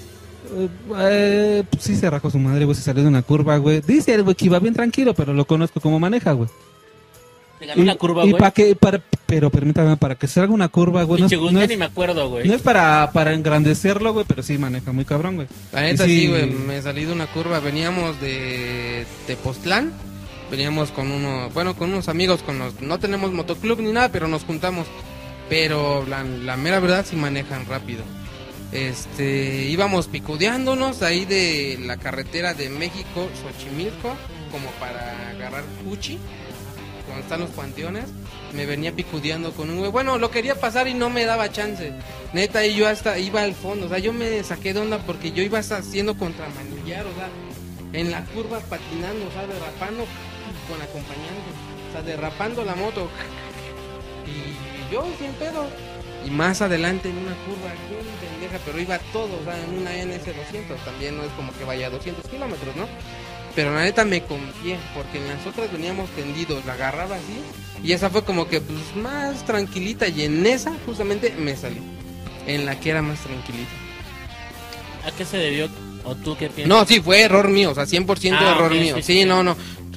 [0.55, 0.67] Eh,
[0.99, 3.81] eh, pues sí se rajó su madre, güey, se salió de una curva, güey.
[3.81, 6.49] Dice el güey que iba bien tranquilo, pero lo conozco como maneja, güey.
[7.59, 8.39] Le ganó la curva, y güey.
[8.39, 11.69] para que, para, pero permítame, para que salga una curva, güey, no, es- no es,
[11.69, 12.45] ni me acuerdo, güey.
[12.47, 15.47] no es para, para engrandecerlo, güey, pero sí maneja muy cabrón, güey.
[15.71, 17.59] La neta Y sí, güey, me salí de una curva.
[17.61, 19.93] Veníamos de Tepoztlán.
[20.51, 24.27] Veníamos con uno, bueno, con unos amigos, con los, no tenemos motoclub ni nada, pero
[24.27, 24.85] nos juntamos.
[25.53, 28.03] Pero la, mera verdad sí manejan rápido.
[28.71, 34.15] Este, íbamos picudeándonos ahí de la carretera de México, Xochimilco,
[34.51, 36.17] como para agarrar Cuchi,
[37.07, 38.05] donde están los panteones.
[38.53, 39.91] Me venía picudeando con un güey.
[39.91, 41.93] Bueno, lo quería pasar y no me daba chance.
[42.33, 43.85] Neta, y yo hasta iba al fondo.
[43.85, 47.29] O sea, yo me saqué de onda porque yo iba haciendo contramanillar, o sea,
[47.93, 50.07] en la curva patinando, o sea, derrapando
[50.67, 51.51] con acompañante.
[51.89, 53.07] O sea, derrapando la moto.
[54.25, 55.65] Y yo sin pedo.
[56.25, 59.91] Y más adelante en una curva, bien pendeja, pero iba todo, o sea, en una
[59.91, 60.77] NS200.
[60.85, 62.85] También no es como que vaya a 200 kilómetros, ¿no?
[63.55, 67.41] Pero la neta me confié, porque en las otras veníamos tendidos, la agarraba así.
[67.83, 70.07] Y esa fue como que pues, más tranquilita.
[70.07, 71.81] Y en esa justamente me salí.
[72.47, 73.71] En la que era más tranquilita.
[75.05, 75.67] ¿A qué se debió?
[76.05, 76.67] ¿O tú qué piensas?
[76.67, 78.95] No, sí, fue error mío, o sea, 100% Ah, error mío.
[78.97, 79.25] sí, Sí, sí.
[79.25, 79.55] no, no.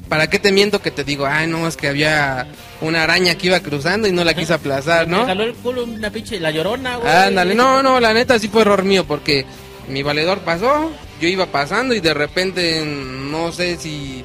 [0.08, 1.26] ¿Para qué te miento que te digo?
[1.26, 2.46] Ay, no, es que había
[2.80, 5.26] una araña que iba cruzando y no la quise aplazar, Me ¿no?
[5.26, 7.12] jaló el culo una pinche la llorona, güey.
[7.12, 9.44] Ándale, no, no, la neta sí fue error mío porque
[9.88, 10.90] mi valedor pasó,
[11.20, 14.24] yo iba pasando y de repente no sé si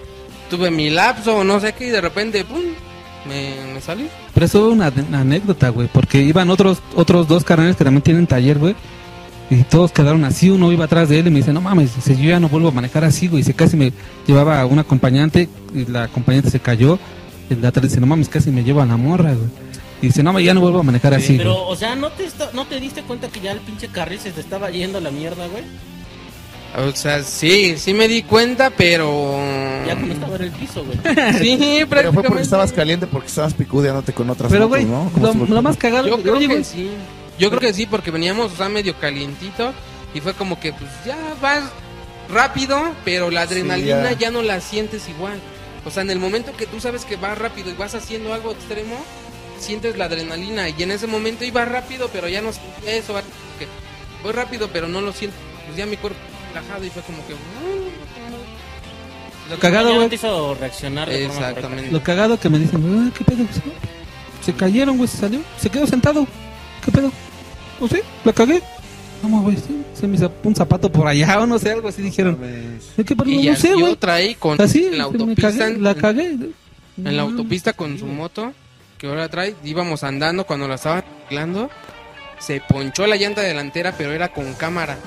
[0.49, 2.61] tuve mi lapso o no sé qué y de repente, pum,
[3.27, 4.07] me, me salí.
[4.33, 8.01] Pero eso es una, una anécdota, güey, porque iban otros otros dos carnales que también
[8.03, 8.75] tienen taller, güey.
[9.51, 12.15] Y todos quedaron así, uno iba atrás de él y me dice, no mames, dice,
[12.15, 13.43] yo ya no vuelvo a manejar así, güey.
[13.43, 13.91] Dice, casi me
[14.25, 16.97] llevaba un acompañante y la acompañante se cayó.
[17.49, 19.49] Y el de atrás dice, no mames, casi me lleva a la morra, güey.
[20.01, 21.65] Y dice, no, ya no vuelvo a manejar así, Pero, güey.
[21.67, 24.39] o sea, ¿no te, ¿no te diste cuenta que ya el pinche carril se te
[24.39, 25.63] estaba yendo a la mierda, güey?
[26.87, 29.37] O sea, sí, sí me di cuenta, pero...
[29.85, 30.97] Ya como estaba en el piso, güey.
[31.39, 32.41] Sí, Pero fue porque prácticamente.
[32.43, 35.11] estabas caliente porque estabas picudeándote con otras Pero, motos, güey, ¿no?
[35.13, 36.89] ¿Cómo lo, más cagado, Yo creo oye, que güey, sí.
[37.41, 39.73] Yo creo que sí, porque veníamos, o sea, medio calientito.
[40.13, 41.63] Y fue como que, pues ya vas
[42.29, 44.17] rápido, pero la adrenalina ya.
[44.17, 44.31] ya.
[44.31, 45.39] no la sientes igual.
[45.85, 48.51] O sea, en el momento que tú sabes que vas rápido y vas haciendo algo
[48.51, 48.95] extremo,
[49.59, 50.69] sientes la adrenalina.
[50.69, 52.61] Y en ese momento iba rápido, pero ya no eso.
[53.57, 53.67] Que
[54.23, 55.35] voy rápido, pero no lo siento.
[55.65, 56.19] Pues ya mi cuerpo
[56.53, 57.33] relajado y fue como que.
[59.49, 60.09] lo cagado, Ya no güey.
[60.09, 61.25] te hizo reaccionar de.
[61.25, 61.91] Exactamente.
[61.91, 63.45] Lo cagado que me dicen, "Ah, ¿qué pedo?
[64.45, 65.39] Se cayeron, güey, se salió.
[65.59, 66.27] Se quedó sentado.
[66.85, 67.11] ¿Qué pedo?
[67.81, 67.97] ¿O sí?
[68.23, 68.61] ¿La cagué?
[69.21, 69.83] Vamos, güey, sí.
[69.93, 72.39] Se me hizo un zapato por allá o no sé, algo así dijeron.
[73.25, 73.95] Y No, no sé, yo güey.
[73.97, 75.51] traí con Así, en la autopista.
[75.51, 76.37] cagué, la cagué.
[76.97, 78.53] en la autopista con su moto,
[78.97, 81.69] que ahora trae, íbamos andando cuando la estaba arreglando,
[82.39, 84.97] se ponchó la llanta delantera, pero era con cámara.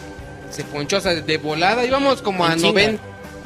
[0.51, 2.69] Se ponchó, o sea, de volada, íbamos como En a chinga.
[2.73, 3.03] 90,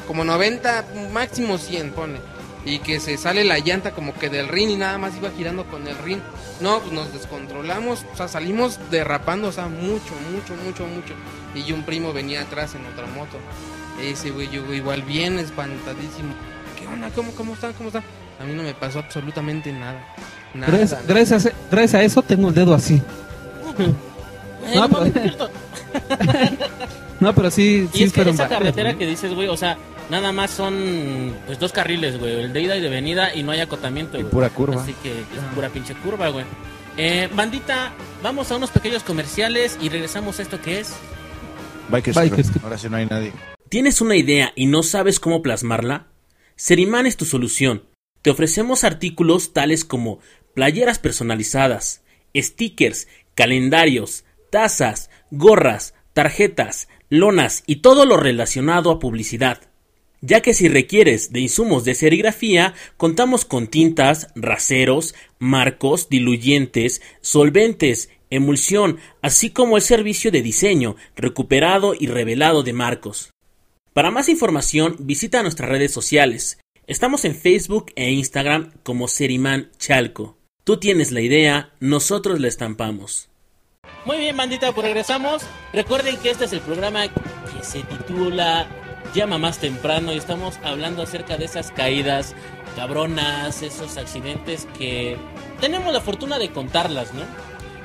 [0.07, 2.19] como 90, máximo 100, pone.
[2.65, 5.65] Y que se sale la llanta como que del rin y nada más iba girando
[5.65, 6.21] con el rin.
[6.59, 11.13] No, pues nos descontrolamos, o sea, salimos derrapando, o sea, mucho, mucho, mucho, mucho.
[11.55, 13.37] Y un primo venía atrás en otra moto.
[14.01, 16.33] Ese güey, yo igual bien espantadísimo.
[16.77, 17.09] ¿Qué onda?
[17.15, 17.73] ¿Cómo, cómo están?
[17.73, 18.03] ¿Cómo están?
[18.39, 20.05] A mí no me pasó absolutamente nada.
[20.53, 20.71] Nada.
[20.71, 23.01] Gracias, gracias, a- gracias a eso tengo el dedo así.
[24.61, 25.49] Eh, No, no mames, pues- cierto.
[27.19, 29.77] No, pero sí, Y sí es que esa carretera que dices, güey, o sea,
[30.09, 33.51] nada más son pues dos carriles, güey, el de ida y de venida y no
[33.51, 34.31] hay acotamiento, Y güey.
[34.31, 34.81] pura curva.
[34.81, 36.45] Así que es pura pinche curva, güey.
[36.97, 40.93] Eh, bandita, vamos a unos pequeños comerciales y regresamos a esto que es.
[41.89, 42.51] Bikers Bikers.
[42.63, 43.31] Ahora sí no hay nadie.
[43.69, 46.07] ¿Tienes una idea y no sabes cómo plasmarla?
[46.55, 47.83] Seriman es tu solución.
[48.21, 50.19] Te ofrecemos artículos tales como
[50.53, 52.03] playeras personalizadas,
[52.35, 59.61] stickers, calendarios, tazas, gorras, tarjetas, lonas y todo lo relacionado a publicidad.
[60.21, 68.09] Ya que si requieres de insumos de serigrafía, contamos con tintas, raseros, marcos, diluyentes, solventes,
[68.29, 73.31] emulsión, así como el servicio de diseño, recuperado y revelado de marcos.
[73.93, 76.59] Para más información, visita nuestras redes sociales.
[76.85, 80.37] Estamos en Facebook e Instagram como Seriman Chalco.
[80.63, 83.29] Tú tienes la idea, nosotros la estampamos.
[84.05, 85.43] Muy bien, bandita, pues regresamos.
[85.73, 88.67] Recuerden que este es el programa que se titula
[89.13, 92.35] Llama más temprano y estamos hablando acerca de esas caídas
[92.75, 95.17] cabronas, esos accidentes que
[95.59, 97.21] tenemos la fortuna de contarlas, ¿no?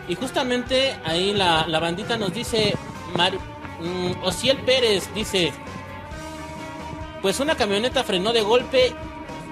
[0.07, 2.75] Y justamente ahí la, la bandita nos dice,
[3.17, 3.33] Mar,
[3.81, 5.53] mm, Ociel Pérez dice,
[7.23, 8.93] pues una camioneta frenó de golpe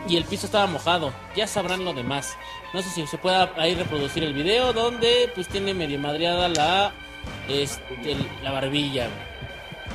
[0.06, 1.12] y el piso estaba mojado.
[1.34, 2.36] Ya sabrán lo demás.
[2.74, 6.92] No sé si se pueda ahí reproducir el video donde pues tiene medio madreada la
[7.48, 9.08] este, la barbilla.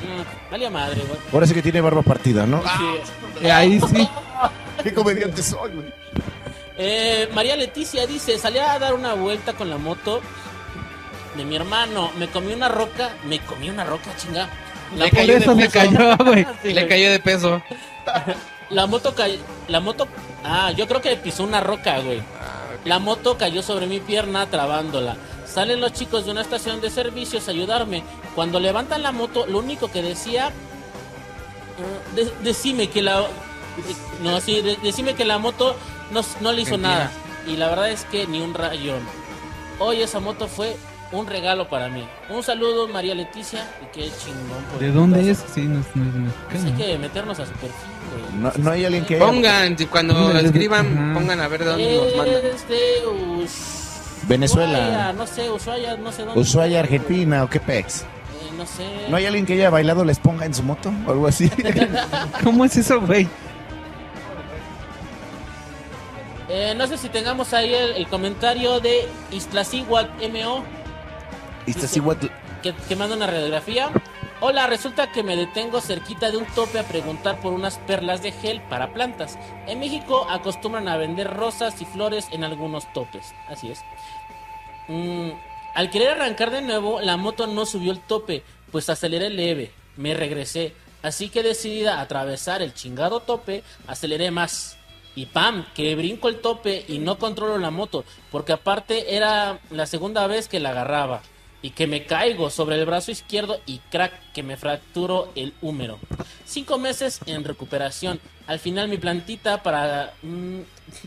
[0.02, 1.20] Mm, vale a madre, güey.
[1.34, 2.62] Ahora sí que tiene barba partida, ¿no?
[2.62, 3.46] Sí.
[3.46, 4.08] Eh, ahí sí.
[4.84, 5.94] ¡Qué comediante soy, güey!
[6.78, 10.22] Eh, María Leticia dice, salí a dar una vuelta con la moto
[11.36, 14.48] de mi hermano, me comí una roca, me comí una roca, chinga.
[14.96, 15.72] La, Le cayó de peso.
[15.74, 16.46] cayó, güey.
[16.62, 17.62] Sí, Le cayó de peso.
[18.70, 20.08] la moto cayó, la moto,
[20.44, 22.22] ah, yo creo que pisó una roca, güey.
[22.86, 25.18] La moto cayó sobre mi pierna trabándola.
[25.58, 28.04] Salen los chicos de una estación de servicios a ayudarme.
[28.36, 33.24] Cuando levantan la moto, lo único que decía, eh, de- decime que la,
[34.22, 35.76] no, sí, de- decime que la moto
[36.12, 36.94] no, no le hizo Mentira.
[36.94, 37.12] nada.
[37.48, 39.00] Y la verdad es que ni un rayón.
[39.80, 40.78] Hoy esa moto fue
[41.12, 42.08] un regalo para mí.
[42.30, 44.64] Un saludo, María Leticia, y qué chingón.
[44.72, 45.44] por ¿De tu dónde casa.
[45.48, 45.54] es?
[45.56, 46.86] Sí, no es, no es Pues hay mexicano.
[46.86, 47.72] que meternos a su perfil,
[48.12, 48.42] güey.
[48.44, 49.18] No, no hay alguien que...
[49.18, 52.46] Pongan, cuando escriban, pongan a ver de dónde nos mandan.
[52.46, 53.02] Es de
[54.28, 54.78] Venezuela.
[54.80, 56.40] Ushuaia, no sé, Ushuaia, no sé dónde.
[56.42, 58.02] Ushuaia, Argentina, o qué pex.
[58.02, 58.06] Eh,
[58.58, 58.84] no sé.
[59.10, 61.50] ¿No hay alguien que haya bailado les ponga en su moto o algo así?
[62.44, 63.28] ¿Cómo es eso, güey?
[66.50, 70.64] Eh, no sé si tengamos ahí el, el comentario de Iztaccíhuatl MO
[72.06, 72.30] what-
[72.64, 73.90] que, que manda una radiografía.
[74.40, 78.32] Hola, resulta que me detengo cerquita de un tope a preguntar por unas perlas de
[78.32, 79.38] gel para plantas.
[79.66, 83.34] En México acostumbran a vender rosas y flores en algunos topes.
[83.50, 83.84] Así es.
[84.88, 85.32] Mm,
[85.76, 89.72] al querer arrancar de nuevo, la moto no subió el tope, pues aceleré leve.
[89.96, 90.74] Me regresé.
[91.04, 94.78] Así que decidida a atravesar el chingado tope, aceleré más.
[95.16, 99.86] Y pam, que brinco el tope y no controlo la moto, porque aparte era la
[99.88, 101.22] segunda vez que la agarraba.
[101.62, 106.00] Y que me caigo sobre el brazo izquierdo y crack, que me fracturo el húmero.
[106.46, 108.20] Cinco meses en recuperación.
[108.46, 110.62] Al final mi plantita para, mm,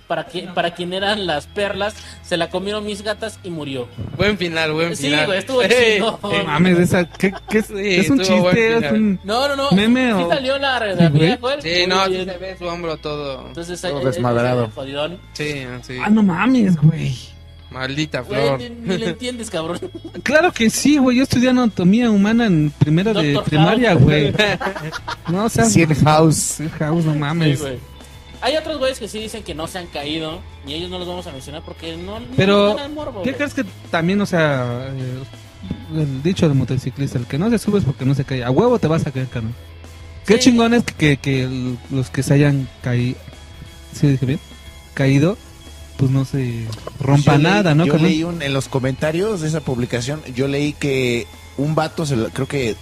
[0.07, 3.89] para, que, para quien eran las perlas, se la comieron mis gatas y murió.
[4.17, 5.27] Buen final, buen Sí, final.
[5.27, 6.19] güey, estuvo Eh, chido.
[6.23, 8.77] No mames, esa, ¿qué, qué es, Sí, ¿Es un chiste?
[8.79, 9.21] ¿Es un...
[9.25, 9.71] No, no, no.
[9.73, 11.63] Meme sí o- salió la Sí, güey.
[11.63, 12.25] Sí, no, sí bien.
[12.27, 13.47] se ve su hombro todo.
[13.49, 14.71] Entonces, Todo ahí- desmadrado.
[14.77, 15.19] eh.
[15.33, 15.99] Sí, sí.
[16.05, 17.17] Ah, no mames, güey.
[17.71, 18.59] Maldita Güey, flor.
[18.59, 19.79] ni, ni le entiendes, cabrón.
[20.25, 21.19] Claro que sí, güey.
[21.19, 24.03] Yo estudié anatomía humana en primera de primaria, House.
[24.03, 24.35] güey.
[25.29, 26.37] No, o sea, Cien House.
[26.37, 27.61] Sí, House, no Sí, mames.
[27.61, 27.79] güey.
[28.43, 31.07] Hay otros güeyes que sí dicen que no se han caído y ellos no los
[31.07, 34.89] vamos a mencionar porque no, no Pero, el morbo, ¿qué crees que también, o sea,
[34.97, 35.23] eh,
[36.01, 38.43] el dicho del motociclista, el que no se sube es porque no se cae?
[38.43, 39.53] A huevo te vas a caer, carnal.
[40.27, 40.45] Qué Sí.
[40.51, 43.19] chingón es que, que, que los que se hayan caído,
[43.93, 44.41] ¿sí dije bien?
[44.95, 45.37] Caído,
[45.99, 46.67] pues no se
[46.99, 48.11] rompa Yo leí- nada, ¿no, Yo carnal?
[48.11, 51.27] leí un- en los comentarios de esa publicación, yo leí que
[51.59, 52.75] un vato, se la- creo que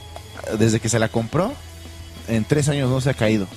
[0.58, 1.52] desde que se la compró,
[2.28, 3.48] en tres años no se ha caído.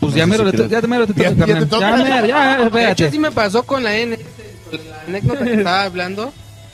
[0.00, 1.64] Pues no ya sé mero, si to- ya mero te Ya- toca, ya carnal.
[1.64, 1.90] te toca.
[1.90, 3.10] Ya mero, ya, De hecho, espérate.
[3.10, 4.18] sí me pasó con la N.
[4.88, 6.32] La anécdota que estaba hablando.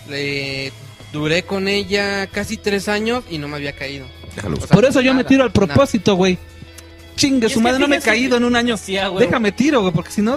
[0.08, 0.72] Le
[1.12, 4.06] duré con ella casi tres años y no me había caído.
[4.36, 4.56] Déjalo.
[4.56, 6.36] O sea, Por eso yo me tiro al propósito, güey.
[7.16, 8.76] Chingue, su madre, no me he caído en un año.
[8.76, 9.24] Sí, ah, güey.
[9.26, 10.36] Déjame tiro, güey, porque si no,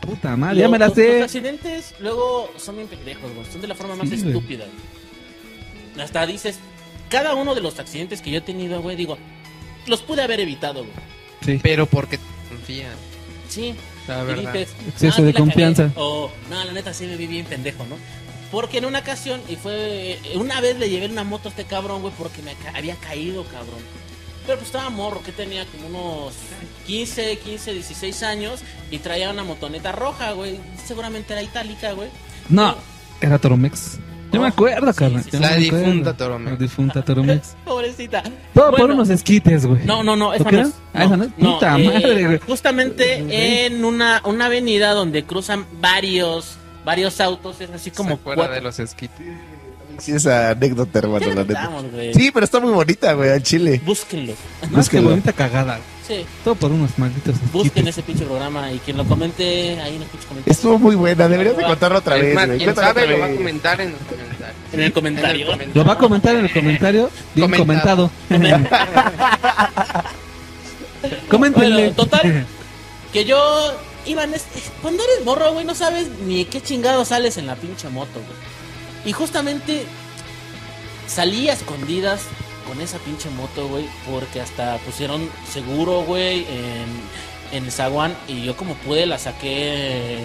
[0.00, 1.22] puta madre, ya me la los- Los sé.
[1.22, 3.46] accidentes luego son bien pendejos, güey.
[3.50, 4.64] Son de la forma más Sí, estúpida.
[4.64, 6.04] güey.
[6.04, 6.58] Hasta dices,
[7.08, 9.16] cada uno de los accidentes que yo he tenido, güey, digo,
[9.86, 10.92] los pude haber evitado, güey.
[11.44, 11.60] Sí.
[11.62, 12.18] Pero porque
[12.48, 12.88] confía,
[13.48, 13.74] Sí.
[14.08, 14.52] la Y verdad.
[14.52, 15.92] dices, Exceso "Ah, de sí la cagué", confianza.
[15.96, 17.96] O, no, la neta sí me vi bien pendejo, ¿no?
[18.50, 20.18] Porque en una ocasión, y fue.
[20.34, 23.44] Una vez le llevé una moto a este cabrón, güey, porque me ca- había caído,
[23.44, 23.80] cabrón.
[24.46, 26.34] Pero pues estaba morro, que tenía como unos
[26.86, 28.60] 15, 15, 16 años
[28.92, 30.60] y traía una motoneta roja, güey.
[30.86, 32.08] Seguramente era itálica, güey.
[32.48, 32.76] No,
[33.20, 33.98] era Toromex.
[34.36, 35.22] Yo me acuerdo, carnal.
[35.24, 35.36] sí, sí.
[35.38, 36.50] me La difunta Toromex.
[36.52, 37.56] La difunta Toromex.
[37.64, 38.22] Pobrecita.
[38.54, 39.84] Todo por Bueno, unos esquites, güey.
[39.84, 40.74] No, no, no, esa ¿Lo que no es.
[40.94, 41.30] Ah, esa no es.
[41.32, 42.38] Puta eh, madre, güey.
[42.46, 48.36] Justamente en una, una avenida donde cruzan varios varios autos, es así como ¿Se acuerda
[48.42, 49.26] cuatro- de los esquites?
[49.98, 51.70] Sí, esa anécdota, hermano, la neta.
[51.92, 52.14] güey.
[52.14, 53.80] Sí, pero está muy bonita, güey, al chile.
[53.84, 54.34] Búsquenlo.
[54.70, 55.78] Más que bonita cagada.
[56.06, 60.02] Sí, Todo por unos malditos busquen ese pinche programa y quien lo comente ahí en
[60.02, 60.52] el pinche comentario.
[60.52, 62.46] Estuvo muy buena, deberías de contarlo otra vez, güey.
[62.46, 63.36] quien Cuéntalo sabe otra lo va a vez.
[63.36, 64.56] comentar en los comentarios.
[64.72, 65.34] En el comentario.
[65.34, 65.82] En el comentario.
[65.82, 67.10] Lo va a comentar en el comentario.
[67.34, 68.10] Bien Comentado.
[68.28, 68.28] comentado.
[71.28, 71.76] Coméntenle.
[71.88, 72.46] Bueno, total.
[73.12, 73.72] Que yo
[74.04, 77.54] iba en este- Cuando eres morro, güey, no sabes ni qué chingado sales en la
[77.56, 78.55] pinche moto, güey.
[79.06, 79.86] Y justamente
[81.06, 82.22] salí a escondidas
[82.66, 88.16] con esa pinche moto, güey, porque hasta pusieron seguro, güey, en, en el zaguán.
[88.26, 90.18] Y yo como pude la saqué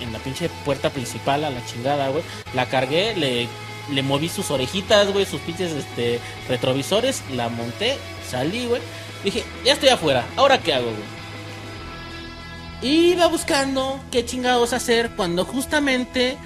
[0.00, 2.22] en la pinche puerta principal a la chingada, güey.
[2.54, 3.48] La cargué, le,
[3.92, 7.98] le moví sus orejitas, güey, sus pinches este, retrovisores, la monté,
[8.30, 8.80] salí, güey.
[9.24, 11.18] Dije, ya estoy afuera, ¿ahora qué hago, güey?
[12.80, 16.38] Iba buscando qué chingados hacer cuando justamente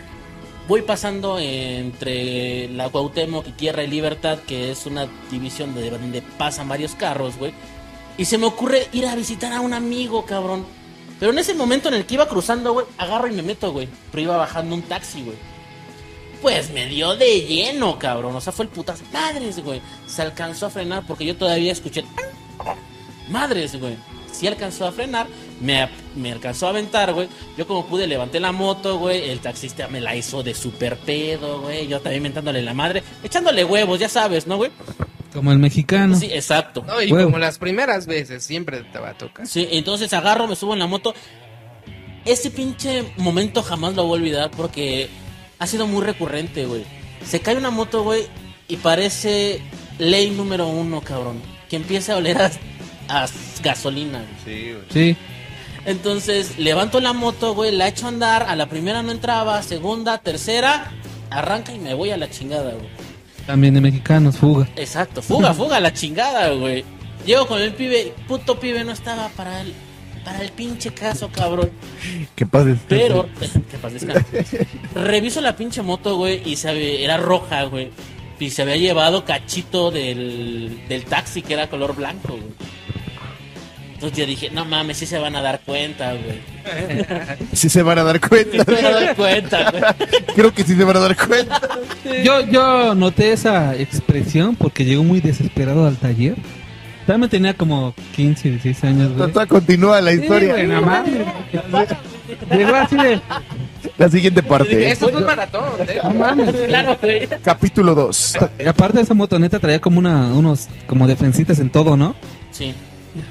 [0.68, 6.22] voy pasando entre la Cuauhtémoc y Tierra y Libertad, que es una división de donde
[6.22, 7.52] pasan varios carros, güey.
[8.18, 10.64] Y se me ocurre ir a visitar a un amigo, cabrón.
[11.18, 13.88] Pero en ese momento en el que iba cruzando, güey, agarro y me meto, güey.
[14.10, 15.36] Pero iba bajando un taxi, güey.
[16.42, 18.34] Pues me dio de lleno, cabrón.
[18.34, 19.04] O sea, fue el putazo.
[19.12, 19.80] Madres, güey.
[20.06, 22.04] Se alcanzó a frenar porque yo todavía escuché.
[23.28, 23.96] Madres, güey.
[24.32, 25.26] Sí alcanzó a frenar.
[25.60, 27.28] Me, me alcanzó a aventar, güey.
[27.56, 29.30] Yo como pude levanté la moto, güey.
[29.30, 31.86] El taxista me la hizo de super pedo, güey.
[31.86, 33.02] Yo también mentándole la madre.
[33.22, 34.70] Echándole huevos, ya sabes, ¿no, güey?
[35.32, 36.16] Como el mexicano.
[36.16, 36.84] Sí, exacto.
[36.86, 37.26] No, y Huevo.
[37.26, 39.46] como las primeras veces, siempre te va a tocar.
[39.46, 41.14] Sí, entonces agarro, me subo en la moto.
[42.24, 45.08] Ese pinche momento jamás lo voy a olvidar porque
[45.58, 46.84] ha sido muy recurrente, güey.
[47.24, 48.26] Se cae una moto, güey,
[48.68, 49.60] y parece
[49.98, 51.40] ley número uno, cabrón.
[51.68, 52.50] Que empieza a oler a,
[53.08, 53.26] a
[53.62, 54.76] gasolina, güey.
[54.92, 55.16] Sí.
[55.84, 58.44] Entonces levanto la moto, güey, la echo a andar.
[58.48, 60.92] A la primera no entraba, segunda, tercera,
[61.30, 62.88] arranca y me voy a la chingada, güey.
[63.46, 64.68] También de mexicanos, fuga.
[64.76, 66.84] Exacto, fuga, fuga, la chingada, güey.
[67.26, 69.72] Llego con el pibe, puto pibe no estaba para el,
[70.24, 71.70] para el pinche caso, cabrón.
[72.36, 72.76] Que padre.
[72.88, 74.66] Pero, que descanse.
[74.94, 77.90] reviso la pinche moto, güey, y se había- era roja, güey.
[78.38, 82.42] Y se había llevado cachito del, del taxi que era color blanco, güey.
[84.02, 86.40] Entonces yo dije, no mames, sí se van a dar cuenta, güey.
[87.52, 88.64] Sí se van a dar cuenta.
[88.64, 89.82] Se van a dar cuenta, güey.
[90.34, 91.60] Creo que sí se van a dar cuenta.
[92.24, 96.34] Yo, yo noté esa expresión porque llegó muy desesperado al taller.
[97.06, 99.46] También tenía como 15, 16 años, güey.
[99.46, 100.52] Continúa la Sí, historia.
[100.54, 101.04] güey, nada.
[102.50, 103.20] Llegó así de.
[103.98, 104.90] La siguiente parte.
[104.90, 106.00] Esto es maratón, ¿eh?
[106.02, 106.50] No mames.
[106.66, 107.28] Claro, güey.
[107.44, 108.36] Capítulo 2.
[108.64, 112.14] Y aparte esa motoneta traía como una, unos como defensitas en todo, ¿no?
[112.50, 112.74] Sí.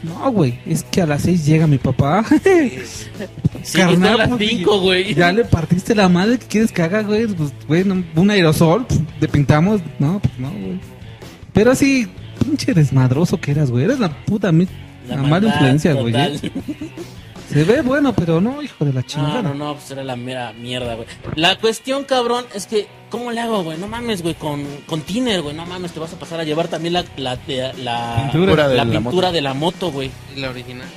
[0.04, 2.26] No, güey, es que a las 6 llega mi papá.
[3.64, 5.14] Sí, Carnal, son las pues, 5, güey.
[5.14, 7.28] ya le partiste la madre que quieres que haga, güey.
[7.28, 9.82] Pues, güey, no, un aerosol, pues, le pintamos.
[10.00, 10.80] No, pues no, güey.
[11.54, 12.08] Pero así,
[12.44, 13.84] pinche desmadroso que eras, güey.
[13.84, 16.16] Eres la puta, la, mala influencia, güey.
[16.16, 16.52] ¿eh?
[17.52, 19.42] Se ve bueno, pero no, hijo de la chingada.
[19.42, 21.08] No, no, no, pues era la mera mierda, güey.
[21.36, 23.78] La cuestión, cabrón, es que, ¿cómo le hago, güey?
[23.78, 25.56] No mames, güey, con, con tiner, güey.
[25.56, 28.76] No mames, te vas a pasar a llevar también la, la, la, la- Pintura de
[28.78, 29.32] la la pintura moto.
[29.34, 30.12] de la moto, güey.
[30.38, 30.88] La original.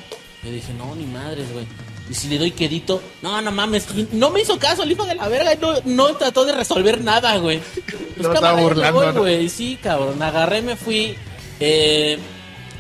[0.45, 1.65] Le dije, no, ni madres, güey.
[2.11, 3.87] Y si le doy quedito, no, no mames.
[4.13, 5.55] No me hizo caso el hijo de la verga.
[5.55, 7.61] y No, no trató de resolver nada, güey.
[8.15, 9.21] Pues No estaba burlando, voy, ¿no?
[9.23, 9.49] güey.
[9.49, 10.23] Sí, cabrón.
[10.23, 11.17] Agarré, me fui.
[11.59, 12.17] Eh,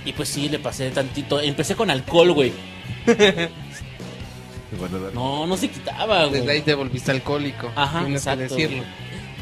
[0.04, 1.40] y pues sí, le pasé tantito.
[1.40, 2.52] Empecé con alcohol, güey.
[5.14, 6.62] No, no se quitaba, Desde ahí güey.
[6.62, 7.70] te volviste alcohólico.
[7.76, 8.42] Ajá, exacto.
[8.42, 8.82] decirlo.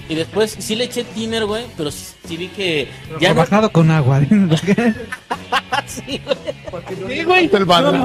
[0.08, 1.64] Y después sí le eché tiner, güey.
[1.76, 2.88] Pero sí, sí vi que.
[3.12, 3.40] Ya Ya no.
[3.40, 4.20] bajado con agua.
[5.86, 7.16] Sí, güey.
[7.18, 7.50] Sí, güey.
[7.52, 8.04] El banano,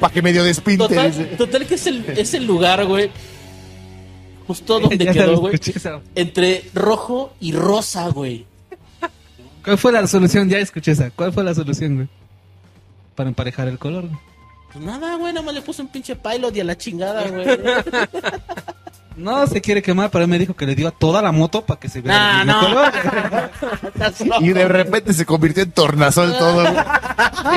[0.00, 0.86] Para que medio despinte.
[1.36, 3.10] Total, que es el, es el lugar, güey.
[4.46, 5.58] Justo donde Ya quedó, güey.
[6.14, 8.46] Entre rojo y rosa, güey.
[9.64, 10.48] ¿Cuál fue la solución?
[10.48, 11.10] Ya escuché esa.
[11.10, 12.08] ¿Cuál fue la solución, güey?
[13.14, 14.06] Para emparejar el color.
[14.08, 14.18] güey.
[14.72, 17.46] Pues nada, güey, nada más le puse un pinche pilot y a la chingada, güey.
[19.16, 21.66] No se quiere quemar, pero él me dijo que le dio a toda la moto
[21.66, 22.60] para que se vea Nah, el no.
[22.60, 22.92] color.
[24.40, 26.62] Y de repente se convirtió en tornasol todo.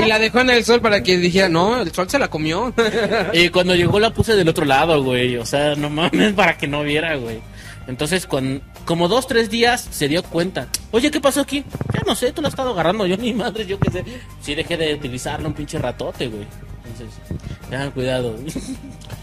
[0.04, 2.74] Y la dejó en el sol para que dijera, no, el sol se la comió.
[3.34, 5.38] Y cuando llegó la puse del otro lado, güey.
[5.38, 7.42] O sea, no mames, para que no viera, güey.
[7.88, 10.68] Entonces, con, como dos, tres días se dio cuenta.
[10.90, 11.64] Oye, ¿qué pasó aquí?
[11.94, 13.06] Ya no sé, tú la has estado agarrando.
[13.06, 14.04] Yo ni madre, yo qué sé.
[14.42, 16.48] Sí dejé de utilizarlo un pinche ratote, güey.
[16.92, 17.20] Entonces,
[17.70, 18.36] tengan cuidado.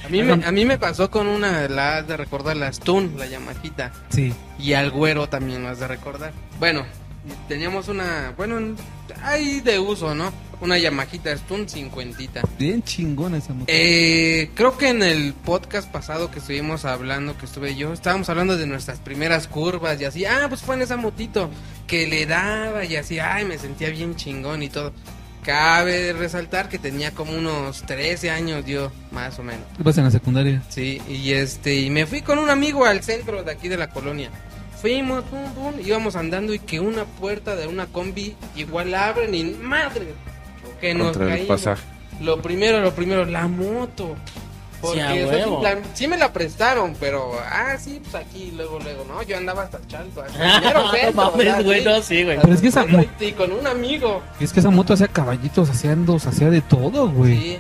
[0.04, 3.14] A mí, me, a mí me pasó con una, la has de recordar, la Stun,
[3.18, 3.92] la Yamajita.
[4.08, 4.32] Sí.
[4.58, 6.32] Y al güero también lo has de recordar.
[6.58, 6.84] Bueno,
[7.46, 8.74] teníamos una, bueno,
[9.22, 10.32] ahí de uso, ¿no?
[10.60, 12.42] Una Yamajita Stun 50.
[12.58, 13.66] Bien chingona esa moto.
[13.68, 18.56] Eh, creo que en el podcast pasado que estuvimos hablando, que estuve yo, estábamos hablando
[18.56, 21.48] de nuestras primeras curvas y así, ah, pues fue en esa motito
[21.86, 24.92] que le daba y así, ay, me sentía bien chingón y todo.
[25.48, 29.64] Cabe resaltar que tenía como unos 13 años yo, más o menos.
[29.78, 30.62] ¿Qué pasa en la secundaria?
[30.68, 33.88] Sí, y este, y me fui con un amigo al centro de aquí de la
[33.88, 34.30] colonia.
[34.82, 39.44] Fuimos, pum, pum, íbamos andando y que una puerta de una combi igual abren y
[39.44, 40.08] madre,
[40.82, 41.48] que nos Contra el caímos.
[41.48, 41.82] pasaje.
[42.20, 44.16] Lo primero, lo primero, la moto.
[44.80, 45.00] Porque
[45.44, 49.36] Sí, la- sí me la prestaron, pero, ah, sí, pues aquí, luego, luego, no, yo
[49.36, 50.22] andaba hasta Chalco.
[50.22, 52.38] hasta centro, mames, güey, no, sí, güey.
[52.40, 55.08] Pero es que esa mo- Y con un amigo, Y es que esa moto hacía
[55.08, 57.34] caballitos, hacía andos, hacía de todo, güey.
[57.38, 57.58] sí.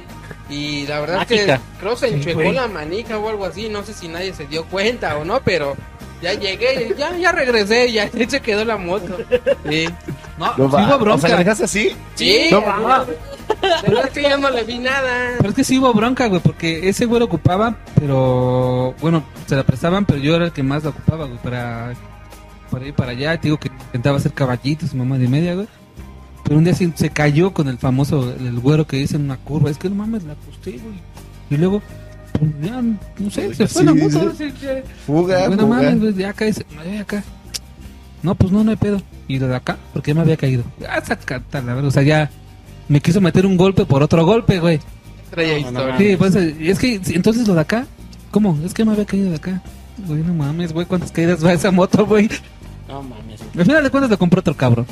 [0.50, 1.56] Y la verdad Mágica.
[1.58, 4.64] que creo se enchuecó la manija o algo así, no sé si nadie se dio
[4.64, 5.76] cuenta o no, pero
[6.22, 9.14] ya llegué, ya, ya regresé, ya se quedó la moto.
[9.68, 9.86] Sí.
[10.38, 11.14] No, No hubo bronca.
[11.14, 11.96] O sea, ¿la dejaste así?
[12.14, 12.48] Sí.
[12.50, 12.62] No.
[13.60, 15.32] Pero es que ya no le vi nada.
[15.38, 19.56] Pero es que sí hubo bronca, güey, porque ese güey lo ocupaba, pero bueno, se
[19.56, 21.92] la prestaban, pero yo era el que más la ocupaba, güey, para,
[22.70, 23.36] para ir para allá.
[23.40, 25.66] Te digo que intentaba hacer caballitos, mamá de media, güey.
[26.44, 29.70] Pero un día se cayó con el famoso, el güero que dice en una curva.
[29.70, 31.00] Es que no mames, la acosté, güey.
[31.50, 31.82] Y luego,
[32.38, 34.20] pues, ya, no sé, se fue la moto.
[34.34, 34.44] sí.
[34.44, 35.76] así que- Fuga, Güey, no fuga.
[35.82, 37.22] mames, güey, ya caes, ya acá.
[38.22, 39.00] No, pues no, no hay pedo.
[39.28, 40.64] Y lo de acá, porque ya me había caído.
[40.88, 41.88] Ah, sacata, la verdad.
[41.88, 42.30] O sea, ya
[42.88, 44.80] me quiso meter un golpe por otro golpe, güey.
[45.30, 45.98] Traía No, no, historia.
[45.98, 47.86] Sí, pues es que entonces lo de acá,
[48.30, 48.58] ¿cómo?
[48.64, 49.62] Es que me había caído de acá.
[50.06, 52.28] Güey, no mames, güey, ¿cuántas caídas va esa moto, güey?
[52.88, 53.40] No mames.
[53.56, 54.86] Al final de cuentas lo compró otro cabrón.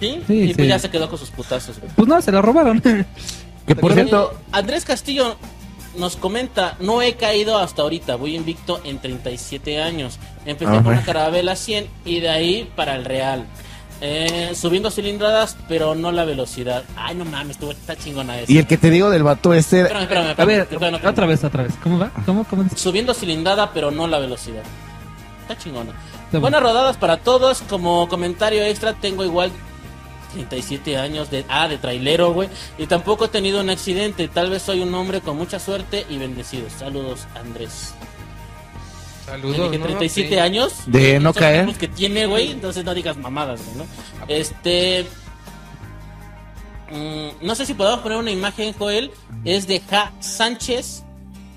[0.00, 0.20] ¿Sí?
[0.26, 0.54] Sí, y sí.
[0.54, 1.90] pues ya se quedó con sus putazos, güey.
[1.96, 2.80] Pues no, se la robaron.
[2.80, 5.36] Que por cierto, Andrés Castillo
[5.98, 10.18] nos comenta, no he caído hasta ahorita, voy invicto en 37 años.
[10.46, 13.44] Empecé Ah, con una carabela 100 y de ahí para el Real.
[14.00, 16.84] Eh, subiendo cilindradas, pero no la velocidad.
[16.96, 18.52] Ay, no mames, tú está chingona esa.
[18.52, 21.44] y el que te digo del vato este, Espérame, espérame, A espérame, ver, otra vez,
[21.44, 21.74] otra vez.
[21.82, 22.10] ¿Cómo va?
[22.24, 22.64] ¿Cómo, cómo?
[22.76, 24.62] Subiendo cilindrada, pero no la velocidad.
[25.42, 25.92] Está chingona.
[26.26, 27.62] Está Buenas rodadas para todos.
[27.62, 29.50] Como comentario extra, tengo igual
[30.34, 32.48] 37 años de ah, de trailero, güey.
[32.76, 34.28] Y tampoco he tenido un accidente.
[34.28, 36.68] Tal vez soy un hombre con mucha suerte y bendecido.
[36.70, 37.94] Saludos, Andrés.
[39.28, 39.56] Saludos.
[39.56, 39.84] Tiene que ¿no?
[39.86, 40.38] 37 Sí.
[40.38, 40.72] años.
[40.86, 41.72] De no caer.
[41.74, 42.50] que tiene, güey.
[42.52, 43.86] Entonces no digas mamadas, güey, ¿no?
[44.28, 45.06] Este.
[46.90, 49.10] mm, no sé si podemos poner una imagen, Joel.
[49.44, 51.04] Es de Ja Sánchez.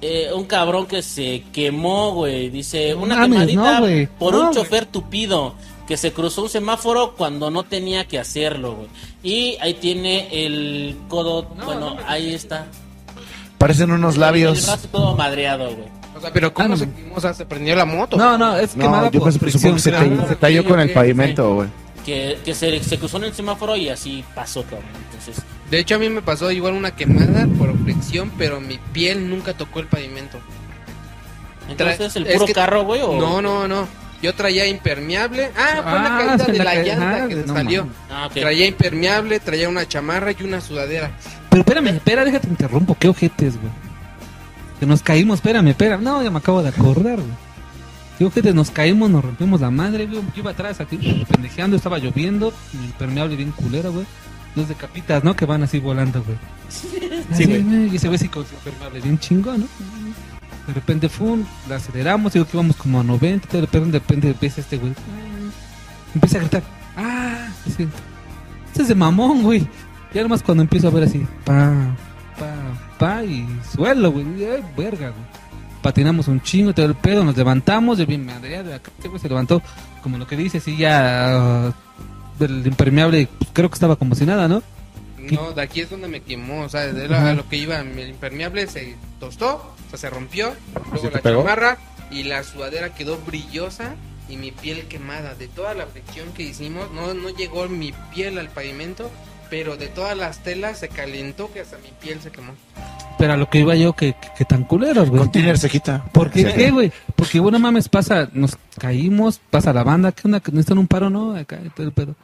[0.04, 2.50] eh, un cabrón que se quemó, güey.
[2.50, 5.54] Dice, una mames, quemadita no, por No, un chofer tupido
[5.88, 8.88] que se cruzó un semáforo cuando no tenía que hacerlo, güey.
[9.22, 12.66] Y ahí tiene el codo, bueno, ahí está.
[13.60, 14.66] parecen unos El labios.
[14.66, 15.88] brazo todo madreado, güey.
[16.16, 16.78] O sea, pero ¿cómo Ah, no.
[16.78, 17.16] se quemó?
[17.16, 18.18] O sea, se prendió la moto.
[18.18, 19.52] No, no, es No, quemada yo por fricción.
[19.62, 20.22] supongo que se, creo.
[20.24, 21.70] te- se talló con el pavimento, güey.
[22.06, 24.82] Que, que se, se cruzó en el semáforo y así pasó, cabrón.
[25.06, 29.30] Entonces, De hecho, a mí me pasó igual una quemada por fricción, pero mi piel
[29.30, 30.38] nunca tocó el pavimento.
[31.70, 33.14] entonces el es puro que- carro, güey, o...
[33.18, 33.88] No, no, no.
[34.22, 35.50] Yo traía impermeable.
[35.58, 37.88] Ah, fue la Ah, caída se de la la llanta ah, que no salió.
[38.10, 38.30] Ah.
[38.32, 41.10] Traía impermeable, traía una chamarra y una sudadera.
[41.50, 42.96] Pero espérame, espera, déjate interrumpo.
[43.00, 43.72] Qué ojetes, güey.
[44.82, 46.02] Que nos caímos, espérame, espérame.
[46.02, 47.30] No, ya me acabo de acordar, güey.
[48.18, 50.22] Qué ojetes, nos caímos, nos rompimos la madre, güey.
[50.34, 52.52] Yo iba atrás aquí, pendejeando, estaba lloviendo.
[52.74, 54.08] Impermeable bien culero, güey.
[54.56, 55.36] Los de capitas, ¿no?
[55.36, 56.36] Que van así volando, güey.
[57.92, 59.68] Y ese güey sí con su impermeable bien chingón, ¿no?
[60.66, 64.28] De repente, fum, la aceleramos, digo que íbamos como a 90, de repente, de repente
[64.30, 64.94] empieza este güey.
[66.16, 66.64] Empieza a gritar,
[66.98, 67.88] ah, este
[68.82, 69.68] es de mamón, güey.
[70.12, 71.96] Ya nomás cuando empiezo a ver así, pa,
[73.02, 73.46] pa, y
[73.76, 74.26] suelo, güey.
[74.40, 75.42] y, Ay, verga, güey.
[75.82, 79.28] Patinamos un chingo, todo el pedo, nos levantamos, de bien madre, de acá, güey se
[79.28, 79.62] levantó,
[80.04, 81.38] como lo que dice, así ya,
[81.68, 81.74] ah,
[82.38, 84.62] del impermeable, pues, creo que estaba como si nada, ¿no?
[85.18, 86.62] No, de aquí es donde me quemó.
[86.64, 90.10] O sea, de la- a lo que iba, el impermeable se tostó, o sea, se
[90.10, 90.54] rompió.
[90.92, 91.42] Luego la pegó?
[91.44, 91.78] chamarra
[92.12, 93.96] y la sudadera quedó brillosa
[94.30, 95.36] y mi piel quemada.
[95.36, 99.10] De toda la fricción que hicimos, no, no llegó mi piel al pavimento,
[99.52, 102.54] pero de todas las telas se calentó que hasta mi piel se quemó.
[103.20, 105.20] Pero a lo que iba yo, que, que, que tan culeros, güey.
[105.20, 106.06] Con Tiner se quita.
[106.14, 106.54] ¿Por qué, Sí.
[106.56, 106.92] qué, güey?
[107.18, 110.40] Porque, bueno, mames, pasa, nos caímos, pasa la banda, ¿qué onda?
[110.40, 111.36] ¿Que ¿Necesitan un paro, no?
[111.36, 112.16] Acá, todo el pedo.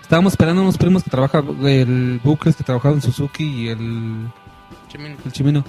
[0.00, 4.28] Estábamos esperando a unos primos que trabajan, el Bucles que trabajaba en Suzuki y el,
[4.88, 5.16] Chimín.
[5.24, 5.64] el Chimino.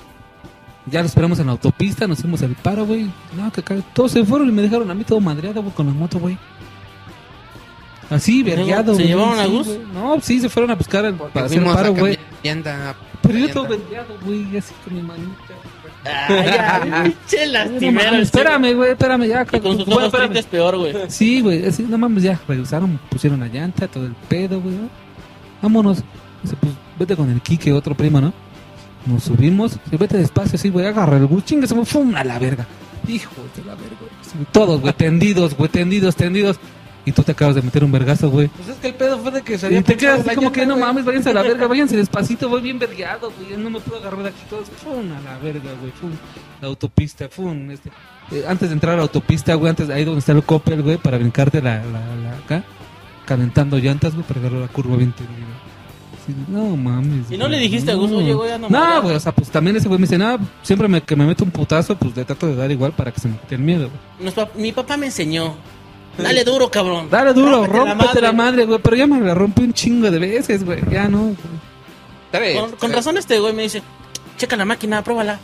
[0.88, 3.12] Ya lo esperamos en la autopista, nos hicimos el paro, güey.
[3.36, 5.86] No, que acá, todos se fueron y me dejaron a mí todo madreado, güey, con
[5.88, 6.38] la moto, güey.
[8.12, 9.08] Así, vergueado, ¿Se güey.
[9.08, 9.68] llevaron a Gus?
[9.94, 12.20] No, sí, se fueron a buscar el, para hacer paro, güey.
[12.44, 15.54] Pero yo todo vergueado, güey, así con mi manita.
[16.04, 18.12] Ay, No lastimero.
[18.12, 19.46] mames, espérame, güey, espérame, ya.
[19.46, 20.94] Con sus ojos tristes peor, güey.
[21.08, 24.76] Sí, güey, así, no mames, ya, revisaron, pusieron la llanta, todo el pedo, güey.
[24.76, 24.90] ¿no?
[25.62, 26.04] Vámonos.
[26.44, 28.34] Dice, pues, vete con el Kike, otro primo, ¿no?
[29.06, 32.40] Nos subimos, vete despacio, así, güey, agarra el bus, chingue, se me fue a la
[32.40, 32.66] verga.
[33.08, 33.96] Hijo de la verga,
[34.52, 36.58] Todos, güey, tendidos, güey, tendidos, tendidos.
[37.04, 38.48] Y tú te acabas de meter un vergazo, güey.
[38.50, 40.66] Pues es que el pedo fue de que se Y te quedas así como que
[40.68, 40.86] no güey.
[40.86, 43.50] mames, váyanse a la verga, váyanse despacito, voy bien vergueado, güey.
[43.52, 44.70] ya No me puedo agarrar de aquí todos.
[44.70, 45.92] Fum, a la verga, güey.
[46.00, 46.12] Fum,
[46.62, 47.72] la autopista, fum.
[47.72, 47.90] Este.
[48.32, 50.98] Eh, antes de entrar a la autopista, güey, antes ahí donde está el Coppel, güey,
[50.98, 52.64] para brincarte la, la, la acá,
[53.26, 55.48] calentando llantas, güey, para agarrar la curva bien tendida.
[56.28, 57.32] Sí, no mames.
[57.32, 59.02] ¿Y no le güey, dijiste a Gus, oye, güey, No, mal?
[59.02, 61.44] güey, o sea, pues también ese güey me dice, no, siempre me, que me meto
[61.44, 63.90] un putazo, pues le trato de dar igual para que se me quite el miedo,
[64.20, 64.32] güey.
[64.56, 65.56] Mi papá me enseñó.
[66.18, 67.08] Dale duro, cabrón.
[67.10, 68.52] Dale duro, Rómpete la rómpete la madre.
[68.52, 71.34] madre, güey, pero ya me la rompí un chingo de veces, güey, ya no,
[72.32, 72.56] güey.
[72.80, 73.82] Con, razón este güey me dice,
[74.38, 75.40] checa la máquina, pruébala.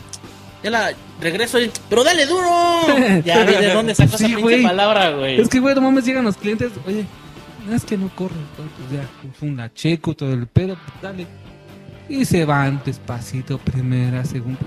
[0.63, 0.91] Ya la
[1.21, 2.47] regreso y, pero dale duro.
[3.25, 4.63] Ya vi de dónde sacó Sí, esa pinche güey.
[4.63, 5.39] palabra, güey.
[5.39, 7.05] Es que, güey, no mames, llegan los clientes, oye,
[7.73, 9.07] es que no corre, güey, pues ya,
[9.39, 11.27] fue una checo, todo el pedo, pues dale.
[12.09, 14.59] Y se van despacito, primera, segunda.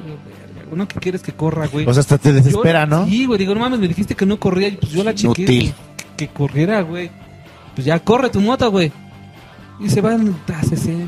[0.70, 1.86] Uno que quieres que corra, güey.
[1.88, 3.06] O sea, hasta te desespera, Yo- ¿no?
[3.06, 5.42] Sí, güey, digo, no mames, me dijiste que no corría y pues yo la chequé.
[5.42, 5.74] Inútil.
[6.26, 7.10] Que corriera, güey.
[7.74, 8.92] Pues ya corre tu moto, güey.
[9.78, 11.06] Y se van a 60.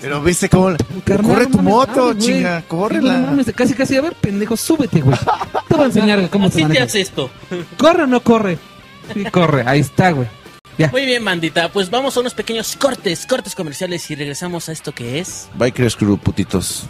[0.00, 0.74] Pero viste cómo...
[1.04, 3.18] Carnal, Corre no tu mames, moto, chinga, no córrela.
[3.18, 5.16] mames, casi, casi, a ver, pendejo, súbete, güey.
[5.68, 6.84] Te voy a enseñar cómo se Así te maneja.
[6.84, 7.30] hace esto.
[7.78, 8.58] ¿Corre o no corre?
[9.14, 10.26] Sí, corre, ahí está, güey.
[10.76, 10.88] Ya.
[10.90, 11.70] Muy bien, bandita.
[11.70, 15.48] Pues vamos a unos pequeños cortes, cortes comerciales y regresamos a esto que es.
[15.54, 16.86] Bikers Crew, putitos.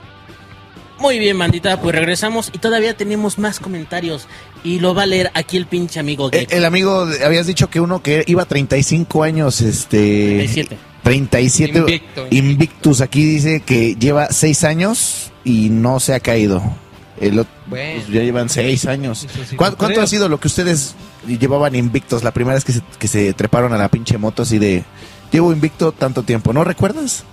[1.03, 1.81] Muy bien, bandita.
[1.81, 4.27] Pues regresamos y todavía tenemos más comentarios.
[4.65, 6.55] Y lo va a leer aquí el pinche amigo Eh, Gecko.
[6.55, 10.37] el amigo, habías dicho que uno que iba 35 años, este...
[10.37, 10.79] 37.
[11.03, 12.27] 37 Invicto.
[12.31, 16.63] Invictus aquí dice que lleva 6 años y no se ha caído.
[17.21, 18.01] El ot- Bueno.
[18.01, 19.25] pues ya llevan 6 años.
[19.25, 20.05] Eso sí, ¿Cuán- lo ¿Cuánto creo.
[20.05, 20.95] ha sido lo que ustedes
[21.27, 22.23] llevaban invictos?
[22.23, 24.85] La primera vez que se, que se treparon a la pinche moto así de...
[25.33, 27.25] Llevo invicto tanto tiempo, ¿no recuerdas?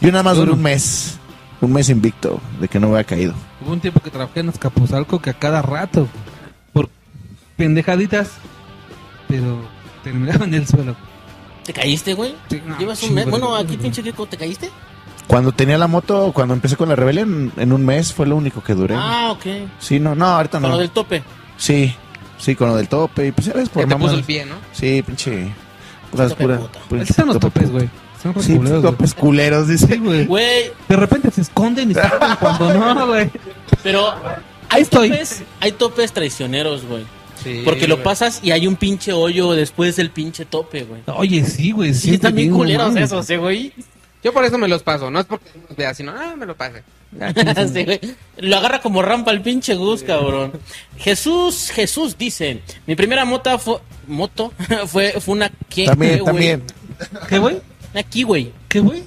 [0.00, 1.17] Yo nada más duré un mes.
[1.60, 3.34] Un mes invicto de que no me había caído.
[3.64, 6.06] Hubo un tiempo que trabajé en Azcapotzalco que a cada rato,
[6.72, 6.88] por
[7.56, 8.30] pendejaditas,
[9.26, 9.58] pero
[10.04, 10.94] terminaba en el suelo.
[11.64, 12.34] ¿Te caíste, güey?
[12.48, 13.28] Sí, no, ¿Llevas un mes?
[13.28, 14.70] Bueno, aquí pinche Gecko, ¿te caíste?
[15.26, 18.62] Cuando tenía la moto, cuando empecé con la rebelión, en un mes fue lo único
[18.62, 18.94] que duré.
[18.96, 19.44] Ah, ok.
[19.78, 20.76] Sí, no, no, ahorita Con no.
[20.76, 21.22] lo del tope.
[21.58, 21.94] Sí,
[22.38, 23.26] sí, con lo del tope.
[23.26, 24.54] Y pues ya ves, por Que te puso el pie, ¿no?
[24.72, 25.52] Sí, pinche.
[26.10, 26.78] Puras, Tope pura, puta.
[26.88, 27.90] pura- Así son los tope topes, güey.
[28.22, 28.92] Son Sí, culeros, güey.
[28.92, 29.86] topes culeros, dice.
[29.86, 30.26] Sí, güey.
[30.26, 33.30] Güey, De repente se esconden y salen cuando no, güey.
[33.82, 34.12] pero
[34.68, 35.10] Ahí estoy.
[35.10, 37.04] topes, hay topes traicioneros, güey.
[37.42, 38.04] Sí, Porque lo güey.
[38.04, 41.02] pasas y hay un pinche hoyo después del pinche tope, güey.
[41.06, 41.94] Oye, sí, güey.
[41.94, 43.72] Sí, están bien culeros esos, ¿eh, güey?
[44.24, 45.08] Yo por eso me los paso.
[45.12, 46.82] No es porque los vea, sino, ah, me lo pase.
[47.72, 48.00] Sí, güey.
[48.38, 50.52] Lo agarra como rampa el pinche Gus, cabrón.
[50.98, 54.52] Jesús, Jesús dice, mi primera moto fue, moto
[54.88, 56.24] fue, fue una que, También, güey.
[56.24, 56.62] también.
[57.28, 57.60] ¿Qué, güey?
[57.92, 58.52] Una Kiwi.
[58.68, 59.02] ¿Qué, güey?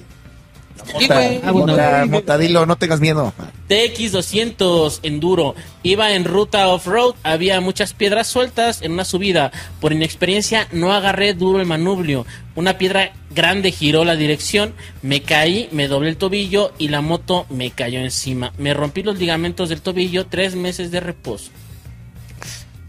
[0.98, 1.40] Sí, güey.
[1.44, 2.08] Ah, bueno, Mota, güey.
[2.08, 3.32] Mota, dilo, no tengas miedo.
[3.68, 5.54] TX200 Enduro.
[5.82, 9.52] Iba en ruta off-road, había muchas piedras sueltas en una subida.
[9.80, 12.26] Por inexperiencia no agarré duro el manubrio.
[12.54, 17.46] Una piedra grande giró la dirección, me caí, me doblé el tobillo y la moto
[17.48, 18.52] me cayó encima.
[18.58, 21.50] Me rompí los ligamentos del tobillo, tres meses de reposo.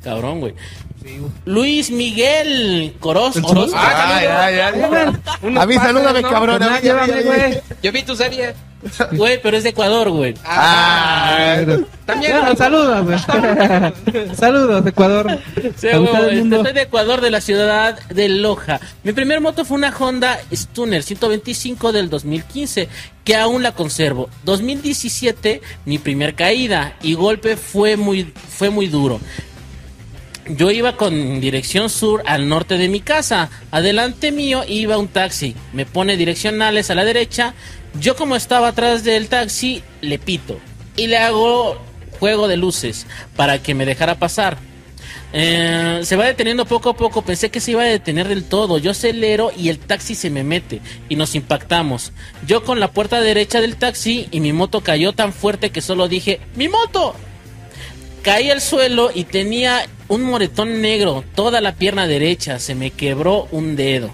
[0.03, 0.53] Cabrón, güey.
[1.45, 3.35] Luis Miguel Coroz.
[3.37, 6.29] Unos A mí salúdame, ¿no?
[6.29, 6.61] cabrón.
[6.81, 7.61] güey.
[7.81, 8.53] Yo vi tu serie.
[9.13, 10.33] Güey, pero es de Ecuador, güey.
[10.45, 11.57] Ah,
[12.05, 12.33] también.
[12.33, 13.17] Ya, saludos, güey.
[14.35, 15.39] Saludos, Ecuador.
[15.77, 16.63] Sí, mundo.
[16.63, 18.79] Soy de Ecuador, de la ciudad de Loja.
[19.03, 22.89] Mi primer moto fue una Honda Stunner 125 del 2015,
[23.23, 24.29] que aún la conservo.
[24.43, 29.19] 2017, mi primer caída y golpe fue muy, fue muy duro.
[30.47, 33.49] Yo iba con dirección sur al norte de mi casa.
[33.71, 35.55] Adelante mío iba un taxi.
[35.71, 37.53] Me pone direccionales a la derecha.
[37.99, 40.59] Yo como estaba atrás del taxi, le pito.
[40.97, 41.77] Y le hago
[42.19, 44.57] juego de luces para que me dejara pasar.
[45.31, 47.21] Eh, se va deteniendo poco a poco.
[47.21, 48.77] Pensé que se iba a detener del todo.
[48.77, 52.11] Yo acelero y el taxi se me mete y nos impactamos.
[52.45, 56.09] Yo con la puerta derecha del taxi y mi moto cayó tan fuerte que solo
[56.09, 57.15] dije ¡Mi moto!
[58.23, 63.47] Caí al suelo y tenía un moretón negro, toda la pierna derecha, se me quebró
[63.51, 64.11] un dedo.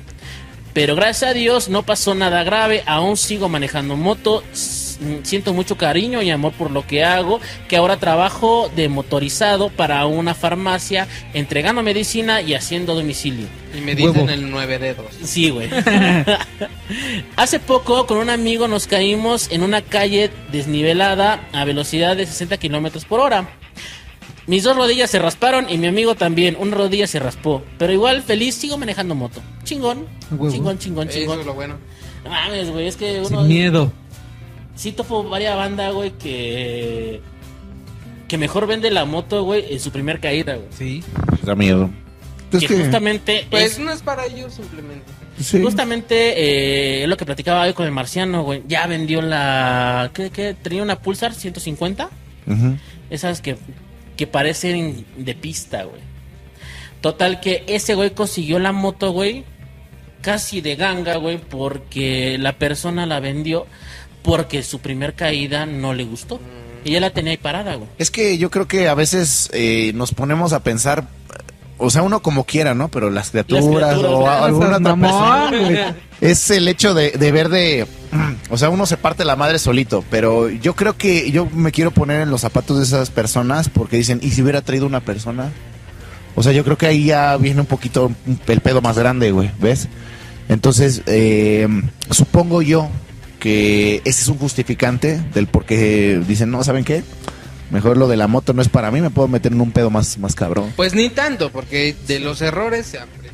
[0.73, 5.77] Pero gracias a Dios no pasó nada grave, aún sigo manejando moto, s- siento mucho
[5.77, 11.07] cariño y amor por lo que hago, que ahora trabajo de motorizado para una farmacia,
[11.33, 13.47] entregando medicina y haciendo domicilio.
[13.77, 14.29] Y me dicen Huevo.
[14.29, 15.07] el nueve dedos.
[15.23, 15.69] Sí, güey.
[17.35, 22.57] Hace poco con un amigo nos caímos en una calle desnivelada a velocidad de 60
[22.57, 23.47] kilómetros por hora.
[24.49, 26.57] Mis dos rodillas se rasparon y mi amigo también.
[26.59, 27.63] Una rodilla se raspó.
[27.77, 29.41] Pero igual feliz sigo manejando moto.
[29.63, 30.07] Chingón.
[30.31, 30.51] Huevo.
[30.51, 31.39] Chingón, chingón, Eso chingón.
[31.41, 31.75] es lo bueno.
[32.23, 32.87] No mames, güey.
[32.87, 33.41] Es que uno.
[33.41, 33.93] Sin miedo.
[34.75, 37.21] Sí topo varias bandas, güey, que.
[38.27, 40.67] Que mejor vende la moto, güey, en su primer caída, güey.
[40.71, 41.03] Sí.
[41.43, 41.89] Da miedo.
[42.51, 43.45] Es que, justamente.
[43.51, 45.05] Pues es- no es para ellos simplemente.
[45.39, 45.61] sí.
[45.61, 48.63] Justamente eh, es lo que platicaba hoy con el marciano, güey.
[48.67, 50.09] Ya vendió la.
[50.13, 50.31] ¿Qué?
[50.31, 50.55] qué?
[50.59, 52.09] Tenía una Pulsar 150.
[52.47, 52.77] Ujú.
[53.11, 53.57] Esas que,
[54.19, 56.01] que parecen de pista, güey.
[56.99, 59.45] Total que ese güey consiguió la moto, güey.
[60.19, 61.37] Casi de ganga, güey.
[61.37, 63.65] Porque la persona la vendió.
[64.21, 66.41] Porque su primer caída no le gustó.
[66.83, 67.87] Y ya la tenía ahí parada, güey.
[67.97, 71.07] Es que yo creo que a veces eh, nos ponemos a pensar,
[71.79, 72.89] o sea, uno como quiera, ¿no?
[72.89, 77.49] Pero las criaturas, criaturas, o alguna otra Mamón, persona, es el hecho de, de ver
[77.49, 77.87] de,
[78.49, 81.91] o sea, uno se parte la madre solito, pero yo creo que yo me quiero
[81.91, 85.51] poner en los zapatos de esas personas porque dicen, ¿y si hubiera traído una persona?
[86.35, 88.11] O sea, yo creo que ahí ya viene un poquito
[88.47, 89.87] el pedo más grande, güey, ¿ves?
[90.47, 91.67] Entonces, eh,
[92.11, 92.89] supongo yo
[93.39, 97.03] que ese es un justificante del por qué dicen, no, ¿saben qué?
[97.71, 99.89] Mejor lo de la moto no es para mí, me puedo meter en un pedo
[99.89, 100.73] más, más cabrón.
[100.75, 103.29] Pues ni tanto, porque de los errores se aprende.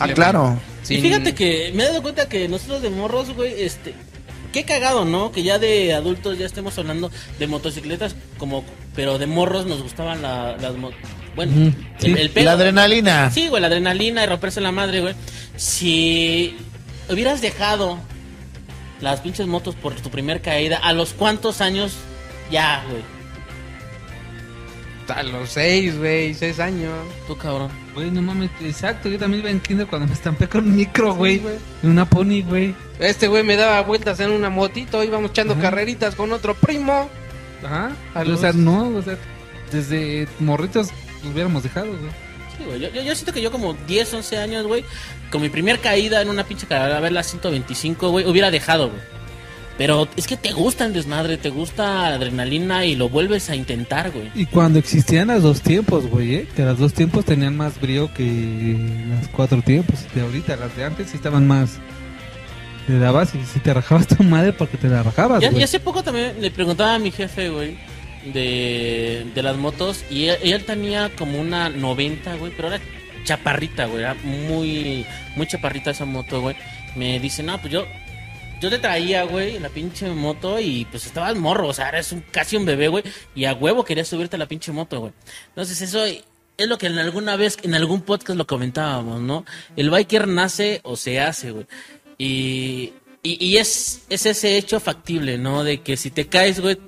[0.00, 0.58] Ah, claro.
[0.84, 3.94] Y Sin- fíjate que me he dado cuenta que nosotros de morros, güey, este.
[4.52, 5.32] Qué cagado, ¿no?
[5.32, 8.64] Que ya de adultos ya estemos hablando de motocicletas, como.
[8.94, 10.98] Pero de morros nos gustaban la- las motos.
[11.34, 12.14] Bueno, el, sí.
[12.18, 12.46] el pedo.
[12.46, 13.30] La adrenalina.
[13.30, 15.14] Sí, güey, la adrenalina y romperse la madre, güey.
[15.56, 16.56] Si
[17.10, 17.98] hubieras dejado
[19.02, 21.92] las pinches motos por tu primer caída, ¿a los cuántos años
[22.50, 23.02] ya, güey?
[25.08, 26.92] A los seis, güey, seis años.
[27.26, 27.70] Tú, cabrón.
[27.94, 31.14] Güey, no mames, exacto, yo también iba en kinder cuando me estampé con un micro,
[31.14, 31.38] güey.
[31.80, 32.74] Sí, una pony, güey.
[32.98, 35.62] Este güey me daba vueltas en una motito, íbamos echando Ajá.
[35.62, 37.08] carreritas con otro primo.
[37.64, 37.92] Ajá.
[38.14, 39.16] A O sea, no, o sea,
[39.70, 40.88] desde morritos
[41.22, 42.10] los hubiéramos dejado, güey.
[42.58, 42.80] Sí, güey.
[42.80, 44.84] Yo, yo, yo siento que yo como 10, 11 años, güey,
[45.30, 48.88] con mi primer caída en una pinche carrera, a ver la 125, güey, hubiera dejado,
[48.88, 49.00] güey.
[49.78, 53.56] Pero es que te gusta el desmadre, te gusta la adrenalina y lo vuelves a
[53.56, 54.30] intentar, güey.
[54.34, 56.48] Y cuando existían las dos tiempos, güey, ¿eh?
[56.56, 58.76] que las dos tiempos tenían más brío que
[59.10, 60.56] las cuatro tiempos de ahorita.
[60.56, 61.78] Las de antes sí estaban más.
[62.88, 65.60] Le dabas y si te rajabas tu madre porque te la rajabas, Ya, güey.
[65.60, 67.76] y hace poco también le preguntaba a mi jefe, güey,
[68.32, 72.80] de, de las motos, y él, él tenía como una 90, güey, pero era
[73.24, 75.04] chaparrita, güey, era muy,
[75.34, 76.56] muy chaparrita esa moto, güey.
[76.94, 77.86] Me dice, no, pues yo,
[78.60, 82.20] yo te traía, güey, la pinche moto y pues estabas morro, o sea, eres un,
[82.30, 83.04] casi un bebé, güey,
[83.34, 85.12] y a huevo querías subirte a la pinche moto, güey.
[85.48, 86.24] Entonces eso es
[86.68, 89.44] lo que en alguna vez, en algún podcast lo comentábamos, ¿no?
[89.76, 91.66] El biker nace o se hace, güey.
[92.18, 92.92] Y,
[93.22, 95.64] y, y es, es ese hecho factible, ¿no?
[95.64, 96.78] De que si te caes, güey,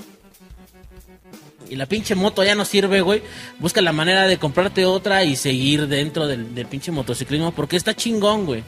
[1.71, 3.23] y la pinche moto ya no sirve, güey,
[3.59, 8.47] busca la manera de comprarte otra y seguir dentro del, pinche motociclismo porque está chingón,
[8.47, 8.63] güey.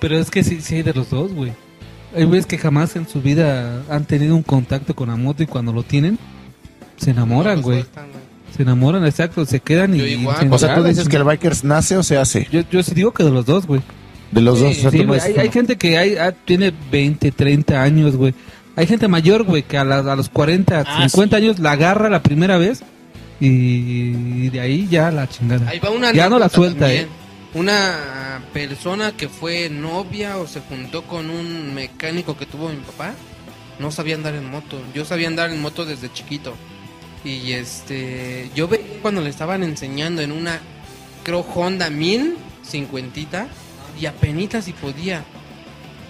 [0.00, 1.52] Pero es que sí, sí hay de los dos, güey.
[2.14, 5.46] Hay güeyes que jamás en su vida han tenido un contacto con la moto y
[5.46, 6.18] cuando lo tienen,
[6.96, 7.80] se enamoran, No, güey.
[7.82, 8.22] sueltan, güey.
[8.56, 9.98] Se enamoran, exacto, se quedan y...
[9.98, 10.36] Yo igual.
[10.38, 12.46] se O sea, tú dices que el bikers nace o se hace.
[12.52, 13.80] Yo, yo sí digo que de los dos, güey.
[14.30, 14.76] De los Sí, dos.
[14.78, 18.34] o sea, Sí, tú güey, hay, gente que hay, ah, tiene 20, 30 años, güey.
[18.76, 21.44] Hay gente mayor, güey, que a, la- a los 40, Ah, 50 sí.
[21.44, 22.82] años la agarra la primera vez
[23.40, 25.68] y de ahí ya la chingada.
[25.68, 27.04] Ahí va una ya no la suelta, también.
[27.04, 27.08] eh.
[27.54, 33.14] Una persona que fue novia o se juntó con un mecánico que tuvo mi papá,
[33.78, 34.80] no sabía andar en moto.
[34.94, 36.54] Yo sabía andar en moto desde chiquito.
[37.24, 40.60] Y este, yo veía cuando le estaban enseñando en una,
[41.24, 42.36] creo Honda 1000,
[42.66, 43.48] cincuentita,
[44.00, 45.22] y apenas si podía.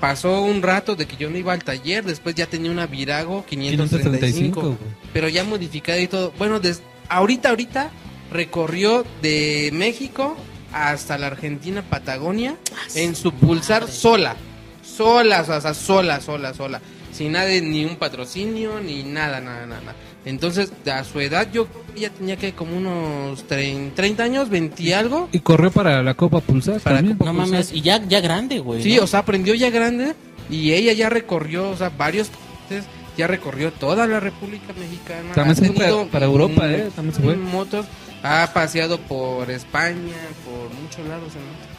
[0.01, 3.45] Pasó un rato de que yo no iba al taller, después ya tenía una Virago
[3.47, 4.77] 535, 535, güey.
[5.13, 6.33] pero ya modificada y todo.
[6.39, 7.91] Bueno, des- ahorita, ahorita
[8.33, 10.37] recorrió de México
[10.73, 12.57] hasta la Argentina, Patagonia,
[12.95, 14.37] en su pulsar sola.
[14.83, 16.81] Sola, o sea, sola, sola, sola.
[17.13, 19.81] Sin nada, ni un patrocinio, ni nada, nada, nada.
[19.81, 19.95] nada.
[20.25, 21.67] Entonces, a su edad, yo
[21.97, 25.29] ya tenía que como unos 30, 30 años, 20 y algo.
[25.33, 27.19] Y corrió para la Copa Pulsar Para también.
[27.19, 28.83] Copa No mames, y ya, ya grande, güey.
[28.83, 29.03] Sí, ¿no?
[29.05, 30.15] o sea, aprendió ya grande
[30.49, 35.33] y ella ya recorrió, o sea, varios países, ya recorrió toda la República Mexicana.
[35.35, 36.89] También se fue para- para Europa, ¿eh?
[36.95, 37.37] También se fue.
[37.37, 37.87] Motos,
[38.23, 40.15] ha paseado por España,
[40.45, 41.73] por muchos lados moto.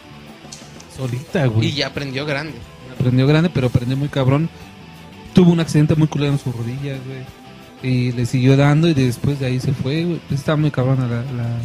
[0.95, 1.69] Solita, güey.
[1.69, 2.53] y ya aprendió grande.
[2.93, 4.49] Aprendió grande, pero aprendió muy cabrón.
[5.33, 7.23] Tuvo un accidente muy culero en sus rodillas, güey.
[7.81, 10.21] Y le siguió dando y después de ahí se fue, güey.
[10.31, 11.57] Está muy cabrona la, la...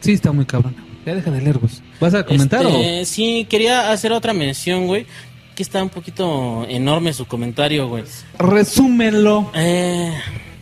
[0.00, 0.76] Sí, está muy cabrona.
[1.04, 1.72] Ya deja de leer, güey.
[2.00, 5.06] ¿Vas a comentar Este, Sí, quería hacer otra mención, güey.
[5.54, 8.04] Que está un poquito enorme su comentario, güey.
[8.38, 8.46] o...?
[8.46, 9.50] Resúmenlo.
[9.54, 10.12] Eh,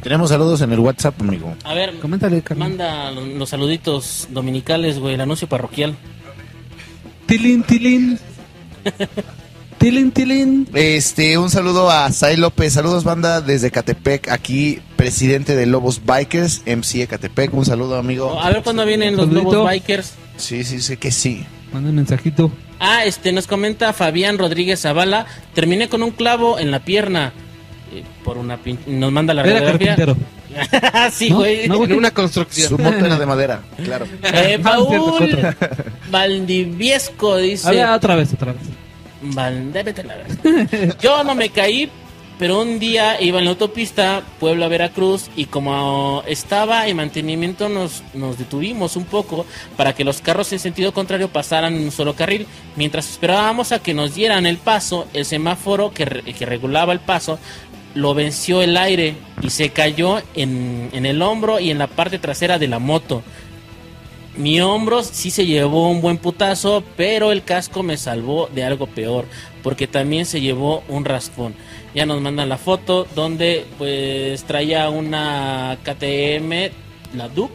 [0.07, 1.57] Tenemos saludos en el WhatsApp, amigo.
[1.64, 2.68] a ver, Coméntale, Carmen.
[2.68, 5.96] manda los, los saluditos dominicales, güey, el anuncio parroquial.
[7.26, 8.16] Tilín, tilín.
[9.78, 10.68] tilín, tilín.
[10.74, 12.72] Este, un saludo a Sai López.
[12.74, 14.28] Saludos, banda, desde Catepec.
[14.30, 17.52] Aquí, presidente de Lobos Bikers, MC Ecatepec.
[17.52, 18.40] Un saludo, amigo.
[18.40, 19.52] A ver cuándo vienen los Saludito.
[19.54, 20.14] Lobos Bikers.
[20.36, 21.44] Sí, sí, sé que sí.
[21.72, 22.52] Manda un mensajito.
[22.78, 25.26] Ah, este, nos comenta Fabián Rodríguez Zavala.
[25.52, 27.32] Terminé con un clavo en la pierna.
[28.24, 28.78] Por una pin...
[28.86, 29.97] Nos manda la Era radiografía.
[29.97, 30.16] carpintero.
[31.12, 31.36] sí, ¿No?
[31.36, 31.68] güey.
[31.68, 32.68] No, En una construcción.
[32.68, 34.07] Su moto era de madera, claro.
[34.22, 35.57] Eh, cierto, Paul.
[36.11, 37.68] Valdiviesco dice...
[37.68, 38.62] Habla otra vez, otra vez.
[39.22, 40.26] Val- a.
[41.01, 41.88] Yo no me caí,
[42.38, 48.38] pero un día iba en la autopista Puebla-Veracruz y como estaba en mantenimiento nos, nos
[48.38, 52.47] detuvimos un poco para que los carros en sentido contrario pasaran en un solo carril.
[52.76, 57.01] Mientras esperábamos a que nos dieran el paso, el semáforo que, re- que regulaba el
[57.01, 57.38] paso
[57.97, 62.18] lo venció el aire y se cayó en, en el hombro y en la parte
[62.18, 63.22] trasera de la moto.
[64.36, 68.86] Mi hombro sí se llevó un buen putazo, pero el casco me salvó de algo
[68.86, 69.24] peor,
[69.62, 71.55] porque también se llevó un raspón.
[71.94, 76.70] Ya nos mandan la foto donde pues traía una KTM,
[77.16, 77.55] la Duke.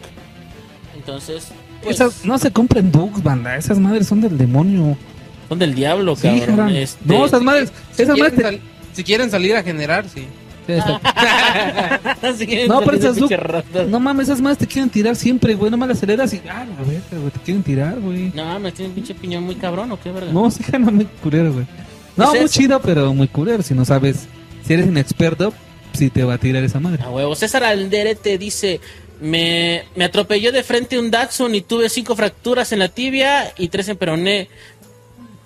[0.95, 1.49] Entonces,
[1.83, 3.55] pues, Esas no se compren Dux, banda.
[3.57, 4.97] Esas madres son del demonio.
[5.49, 6.69] son del diablo, cabrón.
[6.75, 7.71] Este- No, esas madres.
[7.91, 8.59] Si Esas quieren, madres.
[8.93, 10.25] Si quieren salir a generar, sí.
[10.67, 10.79] te-
[12.27, 13.87] Así que No, pero esas ratas.
[13.87, 15.71] No mames, esas madres te quieren tirar siempre, güey.
[15.71, 16.41] No me las aceleras y.
[16.49, 17.31] Ah, la verga, güey.
[17.31, 18.31] Te quieren tirar, güey.
[18.33, 20.31] No, me tiene un pinche piñón muy cabrón, ¿o qué verga?
[20.31, 21.65] No, sí, no, muy culero, güey.
[22.15, 22.59] No, Pues muy eso.
[22.59, 23.63] chido, pero muy culero.
[23.63, 24.27] Si no sabes,
[24.65, 25.53] si eres inexperto,
[25.93, 27.03] si te va a tirar esa madre.
[27.03, 27.35] A huevo.
[27.35, 28.79] César Alderete dice:
[29.21, 33.67] me, me atropelló de frente un Datsun y tuve cinco fracturas en la tibia y
[33.69, 34.49] tres en peroné.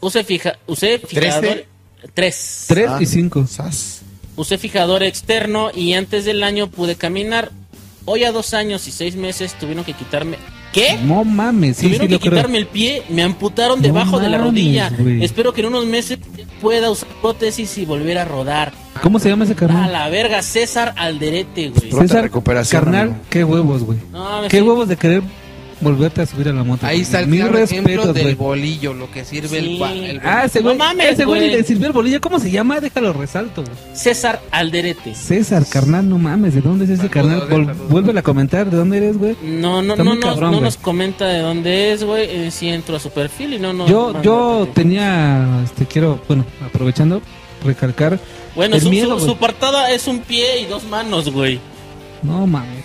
[0.01, 1.41] Usé, fija, usé fijador.
[1.41, 1.67] ¿Trece?
[2.13, 2.65] Tres.
[2.67, 2.97] Tres Ah.
[3.01, 3.45] y cinco.
[3.47, 4.01] Sas.
[4.35, 7.51] Usé fijador externo y antes del año pude caminar.
[8.05, 10.37] Hoy a dos años y seis meses tuvieron que quitarme.
[10.73, 10.99] ¿Qué?
[11.03, 12.31] No mames, sí, Tuvieron sí, que creo.
[12.33, 14.91] quitarme el pie, me amputaron No debajo de la mames, rodilla.
[15.23, 16.19] Espero que en unos meses
[16.61, 18.73] pueda usar prótesis y volver a rodar.
[19.01, 19.91] ¿Cómo se llama ese A carnal?
[19.93, 21.89] la verga, César Alderete, güey.
[21.89, 23.19] Pronta recuperación, carnal, amigo.
[23.29, 23.99] qué huevos, güey.
[24.11, 25.23] No, Qué sí- huevos de querer
[25.81, 26.85] volverte a subir a la moto.
[26.85, 29.81] Ahí está el claro ejemplo del bolillo, lo que sirve Sí.
[29.83, 31.51] el, Ah, ese No güey, mames, ese güey güey.
[31.51, 32.21] le sirvió el bolillo.
[32.21, 32.79] ¿Cómo se llama?
[32.79, 33.75] Déjalo resalto, güey.
[33.93, 35.13] César Alderete.
[35.15, 37.47] César, carnal, no mames, ¿de dónde es ese carnal?
[37.89, 39.35] Vuelve a comentar, ¿de dónde eres, güey?
[39.43, 40.61] No, no, Está no, cabrón, no güey.
[40.63, 42.23] nos comenta de dónde es, güey.
[42.29, 46.45] Eh, sí entro a su perfil y no nos Yo, yo tenía, este, quiero, bueno,
[46.65, 47.21] aprovechando,
[47.63, 48.19] recalcar,
[48.55, 51.59] Bueno, el su, miedo, su, su portada es un pie y dos manos, güey.
[52.23, 52.83] no mames.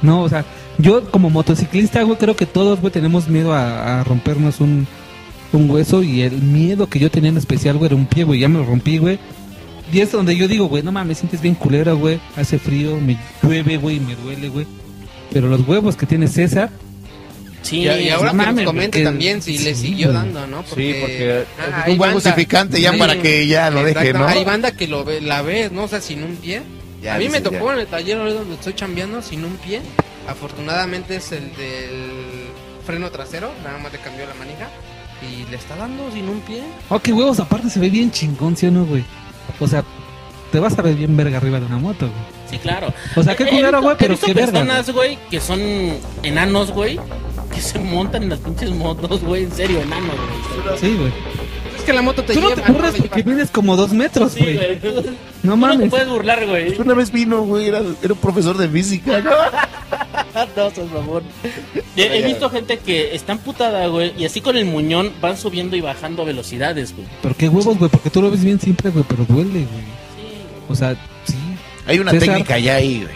[0.00, 0.44] No, o sea,
[0.82, 4.86] yo como motociclista, güey, creo que todos, güey, tenemos miedo a, a rompernos un,
[5.52, 8.40] un hueso y el miedo que yo tenía en especial, güey, era un pie, güey,
[8.40, 9.18] ya me lo rompí, güey.
[9.92, 13.16] Y es donde yo digo, güey, no mames, sientes bien culera, güey, hace frío, me
[13.42, 14.66] llueve, güey, me duele, güey.
[15.32, 16.70] Pero los huevos que tiene César,
[17.62, 20.08] Sí, Y, y ahora no que mames, nos comente porque- también si le sí, siguió
[20.08, 20.18] güey.
[20.18, 20.62] dando, ¿no?
[20.64, 22.98] Sí, porque es Ah, un buen justificante ya Sí.
[22.98, 24.26] para que ya lo deje, ¿no?
[24.26, 25.84] Hay banda que lo ve, la ves, ¿no?
[25.84, 26.62] O sea, sin un pie.
[27.04, 27.74] Ya a mí me tocó ya.
[27.74, 29.80] en el taller donde estoy chambeando sin un pie.
[30.28, 32.46] Afortunadamente es el del
[32.86, 34.68] freno trasero, nada más le cambió la manija.
[35.22, 36.62] Y le está dando sin un pie.
[36.88, 39.04] oh, qué huevos, aparte se ve bien chingón, ¿sí o no, güey?
[39.60, 39.84] O sea,
[40.50, 42.18] te vas a ver bien verga arriba de una moto, güey.
[42.50, 42.92] Sí, claro.
[43.14, 44.52] O sea, qué culero, güey, pero qué verga.
[44.52, 45.60] personas, güey, que son
[46.24, 46.98] enanos, güey,
[47.54, 50.78] que se montan en las pinches motos, güey, en serio, enanos, güey.
[50.78, 51.12] Sí, güey.
[51.78, 52.62] Es que la moto te Tú no lleva.
[52.62, 54.56] te burlas porque mides como dos metros, güey.
[54.56, 54.92] no tú
[55.44, 55.90] no te mames.
[55.90, 56.76] puedes burlar, güey.
[56.80, 59.30] Una vez vino, güey, era, era un profesor de física, ¿no?
[60.56, 61.22] No, por favor.
[61.96, 65.76] He, he visto gente que está amputada, güey, y así con el muñón van subiendo
[65.76, 67.06] y bajando velocidades, güey.
[67.22, 69.66] Pero qué huevos, güey, porque tú lo ves bien siempre, güey, pero duele, güey.
[69.66, 70.42] Sí.
[70.68, 70.94] O sea,
[71.26, 71.34] sí.
[71.86, 72.28] Hay una César.
[72.28, 73.14] técnica ya ahí, güey.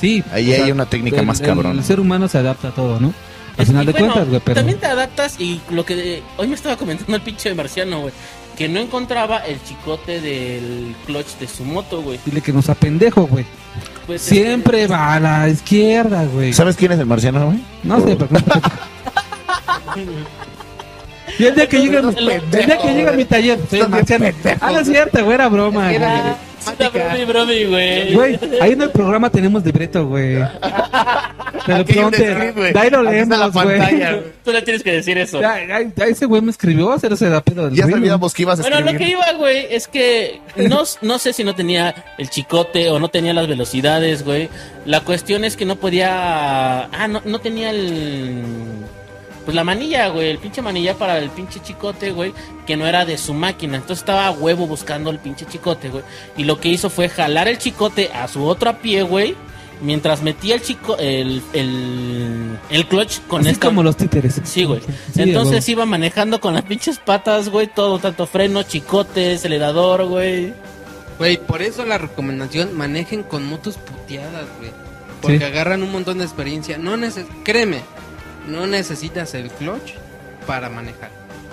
[0.00, 0.22] Sí.
[0.32, 1.78] Ahí sea, hay una técnica el- más el- cabrona.
[1.78, 3.12] El ser humano se adapta a todo, ¿no?
[3.58, 4.54] Al final y de bueno, cuentas, güey, pero...
[4.56, 8.12] También te adaptas y lo que hoy me estaba comentando el pinche de marciano, güey,
[8.56, 12.18] que no encontraba el chicote del clutch de su moto, güey.
[12.26, 13.46] Dile que no sea pendejo, güey.
[14.06, 16.52] Pues, Siempre va a la izquierda, güey.
[16.52, 17.60] ¿Sabes quién es el marciano, güey?
[17.82, 18.28] No sé, pero...
[21.38, 23.88] Y el día que llega, El- el día que llega a mi taller, soy el
[23.88, 24.26] marciano.
[24.60, 26.34] Ah, no es cierto, güey, era broma, Era- güey.
[26.78, 28.14] Era brody, brody, güey.
[28.14, 30.36] Güey, ahí en el programa tenemos libreto, güey.
[31.66, 32.72] Te lo pregunté.
[32.76, 33.80] ahí lo leemos, güey.
[34.44, 35.40] Tú le tienes que decir eso.
[35.40, 38.62] Ya, ese güey me escribió, hacer ese da pedo del Ya sabíamos que ibas a
[38.62, 39.00] Bueno, escribir.
[39.00, 42.98] lo que iba, güey, es que no, no sé si no tenía el chicote o
[42.98, 44.48] no tenía las velocidades, güey.
[44.84, 46.84] La cuestión es que no podía...
[46.84, 48.42] Ah, no, no tenía el...
[49.46, 52.34] Pues la manilla, güey, el pinche manilla para el pinche chicote, güey,
[52.66, 53.76] que no era de su máquina.
[53.76, 56.02] Entonces estaba a huevo buscando el pinche chicote, güey.
[56.36, 59.34] Y lo que hizo fue jalar el chicote a su otro pie, güey.
[59.80, 63.66] Mientras metía el chico, el, el, el clutch con Así esta...
[63.68, 64.40] como los títeres.
[64.44, 64.80] Sí, güey.
[65.14, 65.72] Sí, Entonces güey.
[65.72, 70.54] iba manejando con las pinches patas, güey, todo, tanto freno, chicote, acelerador, güey.
[71.18, 74.70] Güey, por eso la recomendación, manejen con motos puteadas, güey.
[75.20, 75.44] Porque Sí.
[75.44, 76.78] agarran un montón de experiencia.
[76.78, 77.80] No neces Créeme,
[78.46, 79.92] no necesitas el clutch
[80.46, 81.10] para manejar.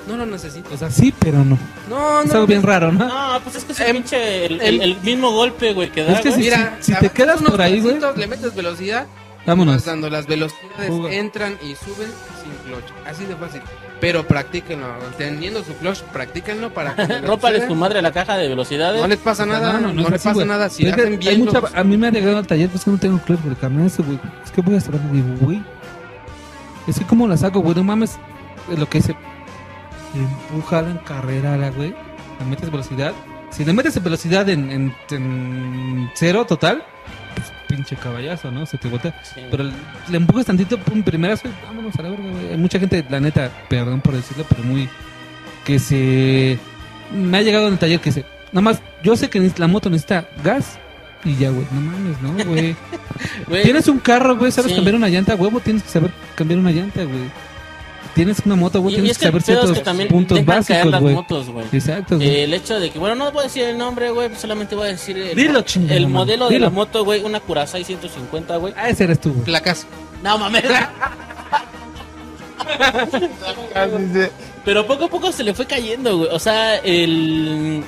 [0.08, 0.74] No lo necesitas.
[0.74, 1.58] O sea, sí, pero no.
[1.90, 2.34] No, Es no.
[2.34, 3.08] algo bien raro, ¿no?
[3.08, 5.90] No, pues es que es el Em, pinche, el, el- el- el mismo golpe, güey,
[5.92, 6.42] que da, Es que güey.
[6.42, 7.96] sí, Mira, si te avanzas quedas unos por ahí, güey.
[7.96, 9.08] pasitos, Le metes velocidad,
[9.46, 9.76] Vámonos.
[9.76, 11.14] vas dando las velocidades, Fuga.
[11.14, 12.10] entran y suben
[12.44, 12.84] sin clutch.
[13.08, 13.62] Así de fácil.
[14.02, 14.88] Pero practíquenlo.
[15.18, 19.02] Teniendo su clutch, practíquenlo para que cuando Rópale suceda, su madre la caja de velocidades.
[19.02, 20.46] No les pasa nada, no, es les así, pasa güey.
[20.48, 20.70] nada.
[20.70, 22.68] Si Es que hacen hay bien mucha- los- A mí me ha llegado al taller,
[22.70, 24.20] pues que no tengo clutch por el carnet ese, güey.
[24.44, 25.64] Es que voy a estar digo, güey.
[26.88, 28.18] Es que como la saco, güey, no mames.
[28.72, 29.16] Es lo que dice.
[30.16, 31.94] Empújala en carrera, la güey.
[32.40, 33.14] Le metes velocidad.
[33.50, 36.84] Si le metes velocidad en, en, en cero total,
[37.36, 38.66] pues pinche caballazo, ¿no?
[38.66, 39.14] Se te botea.
[39.24, 39.42] Sí.
[39.50, 42.50] Pero le empujas tantito, pum, primera vez, vámonos a la verga, güey.
[42.50, 44.90] Hay mucha gente, la neta, perdón por decirlo, pero muy.
[45.64, 46.58] que se.
[47.12, 48.26] Me ha llegado en el taller que se.
[48.52, 50.80] Nada más, yo sé que la moto necesita gas
[51.26, 51.66] y ya, güey.
[51.72, 52.34] No mames, ¿no,
[53.48, 53.64] güey?
[53.64, 54.76] Tienes un carro, güey, sabes Sí.
[54.76, 57.32] cambiar una llanta, huevo, tienes que saber cambiar una llanta, güey.
[58.16, 61.02] Tienes una moto, güey, tienes es que saber ciertos que puntos básicos,
[61.50, 61.66] güey.
[61.72, 62.28] Exacto, güey.
[62.28, 64.90] Eh, el hecho de que, bueno, no voy a decir el nombre, güey, solamente voy
[64.90, 68.74] a decir el, Dilo, chingada el modelo de la moto, güey, una Curaçao 150, güey.
[68.78, 69.46] Ah, ese eres tú, güey.
[69.46, 69.88] Placas.
[70.24, 70.64] No mames.
[74.66, 76.30] Pero poco a poco se le fue cayendo, güey.
[76.32, 77.84] O sea, el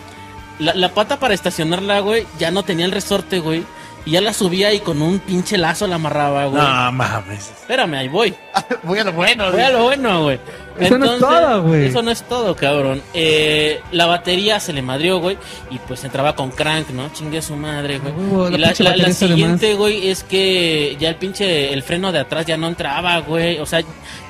[0.60, 3.64] la, la pata para estacionarla, güey, ya no tenía el resorte, güey.
[4.06, 6.62] Y ya la subía y con un pinche lazo la amarraba, güey.
[6.62, 7.50] No mames.
[7.50, 8.36] Espérame, ahí voy.
[8.84, 9.52] Voy a lo bueno.
[9.52, 10.40] Voy a lo bueno, güey.
[10.80, 11.86] Eso no es todo, güey.
[11.86, 13.02] Eso no es todo, cabrón.
[13.14, 15.38] Eh, la batería se le madrió, güey.
[15.72, 17.10] Y pues entraba con crank, ¿no?
[17.14, 18.14] Chingue su madre, güey.
[18.14, 21.82] A huevo, y la la, la- la siguiente, güey, es que ya el pinche, el
[21.84, 23.58] freno de atrás ya no entraba, güey.
[23.60, 23.82] O sea,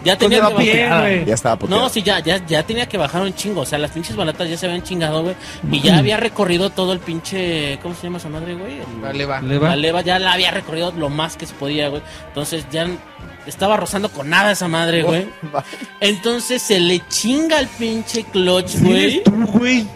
[0.04, 0.54] ya tenía que
[0.90, 1.26] bajar.
[1.26, 1.82] Ya estaba poteado.
[1.84, 3.62] No, sí, ya, ya, ya tenía que bajar un chingo.
[3.62, 5.36] O sea, las pinches balatas ya se habían chingado, güey.
[5.72, 7.80] Y ya había recorrido todo el pinche.
[7.82, 8.80] ¿Cómo se llama esa madre, güey?
[8.80, 9.42] El- Vale, va.
[9.42, 9.70] Le va.
[9.70, 12.02] la leva ya la había recorrido lo más que se podía, güey.
[12.28, 12.88] Entonces ya
[13.48, 15.28] estaba rozando con nada esa madre, güey.
[16.00, 19.24] Entonces se le chinga el pinche clutch, güey.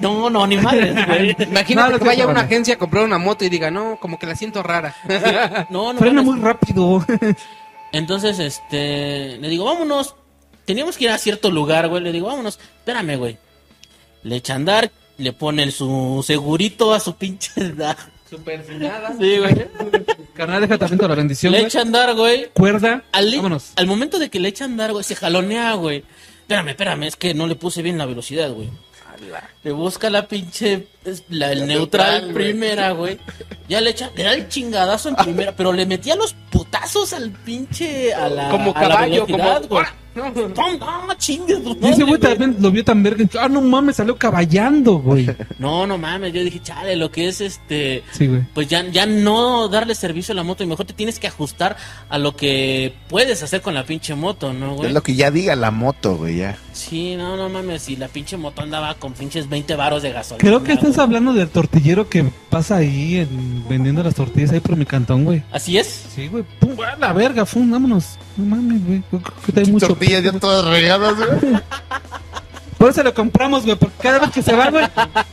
[0.02, 1.36] No, no, ni madre, güey.
[1.40, 4.18] Imagínate No, que vaya a una agencia a comprar una moto y diga, no, como
[4.20, 4.96] que la siento rara.
[5.70, 6.00] No, no.
[6.00, 7.06] Frena muy rápido.
[7.92, 10.16] Entonces, este, le digo, vámonos.
[10.66, 12.04] Teníamos que ir a cierto lugar, güey.
[12.04, 12.60] Le digo, vámonos.
[12.78, 13.38] Espérame, güey.
[14.24, 17.52] Le echa a andar, le ponen su segurito a su pinche.
[18.30, 19.14] Super sin nada.
[19.20, 19.68] Sí, güey.
[20.40, 21.68] Carnal, deja también toda la bendición, Le güey.
[21.68, 22.50] echa a andar, güey.
[22.54, 23.04] Cuerda.
[23.12, 23.74] Al, Vámonos.
[23.76, 26.04] al momento de que le echa a andar, güey, se jalonea, güey.
[26.42, 28.70] Espérame, espérame, es que no le puse bien la velocidad, güey.
[29.64, 30.88] Le busca la pinche,
[31.28, 33.20] la, el neutral, neutral, primera, güey.
[33.68, 37.30] Ya le echa, le da el chingadazo en primera, pero le metía los putazos al
[37.32, 39.68] pinche, a la, Como a la caballo, velocidad, como...
[39.68, 39.86] güey.
[41.82, 43.26] Y ese güey también lo vio tan verga.
[43.40, 45.30] Ah, no mames, salió caballando, güey.
[45.60, 48.42] No, no mames, yo dije, chale, lo que es este, Sí, güey.
[48.54, 51.76] pues ya, ya no darle servicio a la moto y mejor te tienes que ajustar
[52.10, 54.88] a lo que puedes hacer con la pinche moto, ¿no, güey?
[54.88, 56.58] Es lo que ya diga la moto, güey, ya.
[56.80, 60.40] Sí, no, no mames, si la pinche moto andaba con pinches 20 varos de gasolina.
[60.40, 61.02] Creo que estás güey.
[61.06, 65.44] hablando del tortillero que pasa ahí en- vendiendo las tortillas ahí por mi cantón, güey.
[65.52, 66.06] Así es.
[66.16, 66.44] Sí, güey.
[66.60, 68.18] Pum, a la verga, fum, vámonos.
[68.38, 69.04] No mames, güey.
[69.12, 69.88] Yo creo que trae mucho.
[69.88, 71.30] Tortillas ya todas regadas, güey.
[72.78, 73.76] Por eso lo compramos, güey.
[73.76, 74.86] Porque cada vez que se va, güey,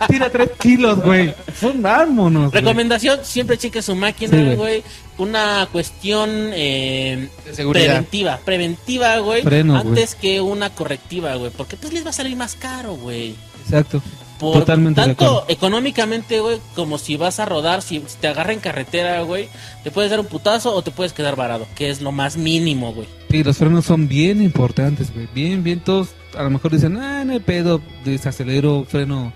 [0.09, 1.33] tira tres kilos, güey.
[1.55, 2.51] Fum, vámonos.
[2.51, 2.61] güey.
[2.61, 4.83] Recomendación, siempre cheque su máquina, Sí, güey.
[5.19, 7.29] Una cuestión eh,
[7.73, 9.43] preventiva, preventiva, güey.
[9.43, 9.87] Freno, güey.
[9.89, 11.51] antes que una correctiva, güey.
[11.51, 13.35] Porque pues les va a salir más caro, güey.
[13.65, 14.03] Exacto.
[14.39, 18.61] Por Totalmente tanto económicamente, güey, como si vas a rodar, si, si te agarra en
[18.61, 19.49] carretera, güey,
[19.83, 22.93] te puedes dar un putazo o te puedes quedar varado, que es lo más mínimo,
[22.93, 23.09] güey.
[23.31, 25.27] Sí, los frenos son bien importantes, güey.
[25.35, 25.81] Bien, bien.
[25.81, 27.81] Todos a lo mejor dicen, ah, no hay pedo.
[28.05, 29.33] Desacelero, freno.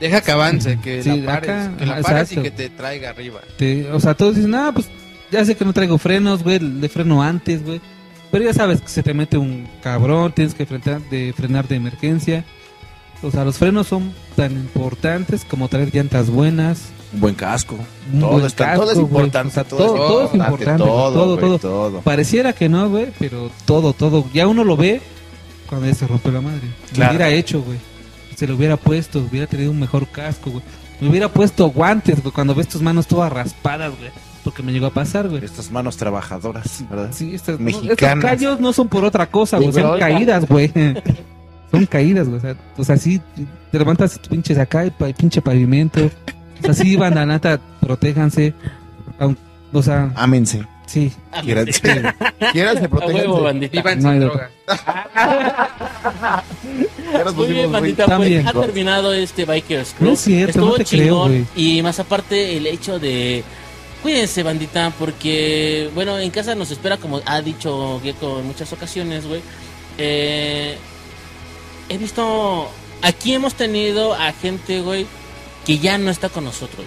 [0.00, 2.70] Deja que avance, que Sí, la pares, acá, que la ajá, pares y que te
[2.70, 3.40] traiga arriba.
[3.58, 4.88] Te- o sea, todos dicen, ah, pues
[5.32, 6.58] ya sé que no traigo frenos, güey.
[6.60, 7.80] Le freno antes, güey.
[8.30, 10.32] Pero ya sabes que se te mete un cabrón.
[10.32, 12.44] Tienes que frenar de, frenar de emergencia.
[13.22, 16.88] O sea, los frenos son tan importantes como traer llantas buenas.
[17.14, 17.76] Un buen casco.
[18.12, 19.48] Un Todo, buen está, casco, todo es importante.
[19.48, 20.82] O sea, todo, todo- todo es importante.
[20.82, 21.58] Todo, Todo, güey, todo.
[21.58, 22.00] todo.
[22.00, 24.24] Pareciera que no, güey, pero todo, todo.
[24.32, 25.00] Ya uno lo ve
[25.68, 26.60] cuando ya se rompe la madre.
[26.90, 27.10] Lo Claro.
[27.16, 27.78] hubiera hecho, güey.
[28.34, 30.64] Se lo hubiera puesto, hubiera tenido un mejor casco, güey.
[31.00, 34.10] Me hubiera puesto guantes, güey, cuando ves tus manos todas raspadas, güey.
[34.44, 35.44] Porque me llegó a pasar, güey.
[35.44, 37.10] Estas manos trabajadoras, ¿verdad?
[37.12, 37.98] Sí, estas, no, Mexicanas.
[38.00, 39.72] estos callos no son por otra cosa, güey.
[39.72, 40.72] Son caídas, güey.
[41.70, 42.38] Son caídas, güey.
[42.38, 43.20] O sea, o sea, sí,
[43.70, 46.00] te levantas tus pinches acá, pa- pinche pavimento.
[46.04, 48.52] O sea, sí, banda nata, protéjanse.
[49.72, 50.66] O sea, Ámense.
[50.84, 51.10] sí.
[51.42, 51.66] Quieran,
[52.52, 53.72] quieran, huevo, bandita.
[53.78, 54.50] Vivan No hay sin droga.
[57.34, 58.42] Muy bien, bandita, También.
[58.44, 60.08] pues ha terminado este Bikers Club.
[60.08, 61.46] No es cierto, Estuvo no te chingón.
[61.56, 63.42] Y más aparte, el hecho de.
[64.02, 69.26] Cuídense, bandita, porque, bueno, en casa nos espera, como ha dicho Gecko en muchas ocasiones,
[69.26, 69.40] güey.
[69.96, 70.76] Eh,
[71.88, 72.68] he visto.
[73.00, 75.06] Aquí hemos tenido a gente, güey,
[75.64, 76.84] que ya no está con nosotros.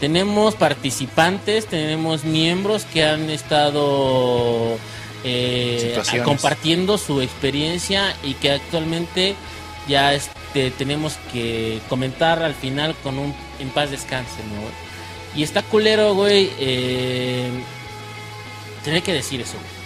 [0.00, 4.76] Tenemos participantes, tenemos miembros que han estado
[5.24, 9.34] eh, compartiendo su experiencia y que actualmente
[9.88, 14.85] ya este, tenemos que comentar al final con un en paz descanse, ¿no?
[15.36, 17.50] Y está culero, güey, eh,
[18.84, 19.54] tener que decir eso.
[19.54, 19.76] güey.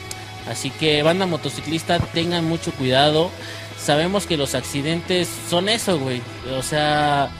[0.53, 3.31] Así que banda motociclista, tengan mucho cuidado.
[3.79, 6.23] Sabemos que los accidentes son eso, güey.
[6.57, 7.31] O sea,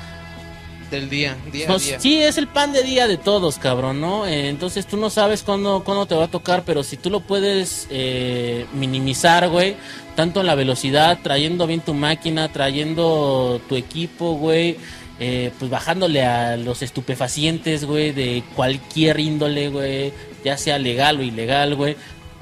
[0.91, 2.01] del día, día a día.
[2.01, 4.27] sí, es el pan de día de todos, cabrón, ¿no?
[4.27, 7.21] Eh, entonces tú no sabes cuándo, cuándo te va a tocar, pero si tú lo
[7.21, 9.77] puedes eh, minimizar, güey,
[10.17, 14.77] tanto en la velocidad, trayendo bien tu máquina, trayendo tu equipo, güey,
[15.21, 20.13] eh, pues bajándole a los estupefacientes, güey, de cualquier índole, güey,
[20.45, 21.97] ya sea legal o ilegal, güey.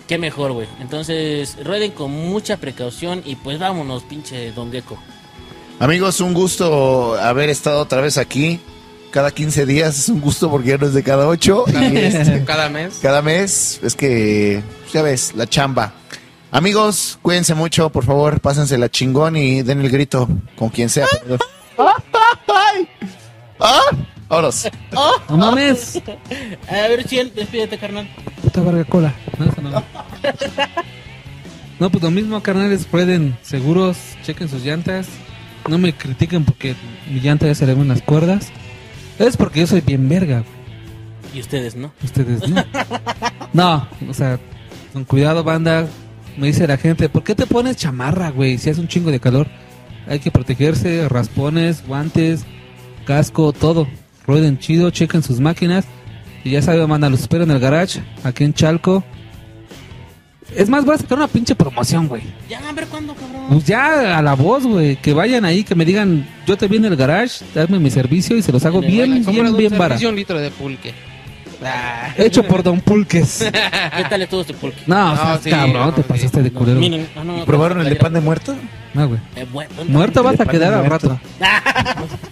[0.07, 0.69] Qué mejor, güey.
[0.81, 4.97] Entonces, rueden con mucha precaución y pues vámonos, pinche Don Gecko.
[5.81, 8.59] Amigos, un gusto haber estado otra vez aquí.
[9.11, 11.65] Cada 15 días es un gusto porque ya no es de cada 8.
[11.93, 12.99] Y este, Cada mes.
[13.03, 15.93] cada mes es que, pues, ya ves, la chamba.
[16.51, 21.07] Amigos, cuídense mucho, por favor, pásense la chingón y den el grito con quien sea.
[21.79, 22.89] ¡Ay!
[23.61, 23.81] ¡Ah!
[24.29, 24.69] Vámonos.
[25.29, 26.03] No mames.
[26.69, 28.09] A ver, Chien, despídete, carnal.
[28.43, 29.15] Puta verga cola.
[29.39, 29.83] No, eso no.
[31.79, 32.85] No, pues lo mismo, carnales.
[32.85, 35.07] Pueden seguros, chequen sus llantas.
[35.69, 36.75] No me critiquen porque
[37.11, 38.49] mi llanta ya se le ven las cuerdas.
[39.19, 40.45] Es porque yo soy bien verga.
[41.35, 41.93] Y ustedes, ¿no?
[42.03, 42.65] Ustedes no.
[43.53, 44.39] No, o sea,
[44.93, 45.87] con cuidado, banda.
[46.37, 48.59] Me dice la gente, ¿por qué te pones chamarra, güey?
[48.59, 49.47] Si hace un chingo de calor.
[50.09, 52.45] Hay que protegerse, raspones, guantes,
[53.07, 53.87] casco, todo.
[54.27, 55.85] Rueden chido, chequen sus máquinas.
[56.45, 59.05] Y ya saben, banda, los espero en el garage, aquí en Chalco.
[60.57, 62.23] Es más, voy a sacar una pinche promoción, güey.
[62.49, 63.49] Ya, a ver cuándo, cabrón.
[63.51, 64.97] Pues ya a la voz, güey.
[64.97, 68.35] Que vayan ahí, que me digan, yo te vi en el garage, dame mi servicio
[68.37, 70.09] y se los hago bien, bien, un bien barato.
[70.09, 70.95] un litro de pulque.
[71.63, 72.15] Ah.
[72.17, 73.45] Hecho por Don Pulques.
[73.97, 74.79] ¿Qué tal estuvo este pulque?
[74.87, 76.09] No, No, seas sí, cabrón, no, te sí.
[76.09, 76.81] pasaste de culero.
[76.81, 78.55] Miren, ah, no, no, ¿Probaron el de pan de muerto?
[78.95, 79.21] No, güey.
[79.37, 79.71] Eh, bueno.
[79.87, 81.19] Muerto vas a quedar al rato.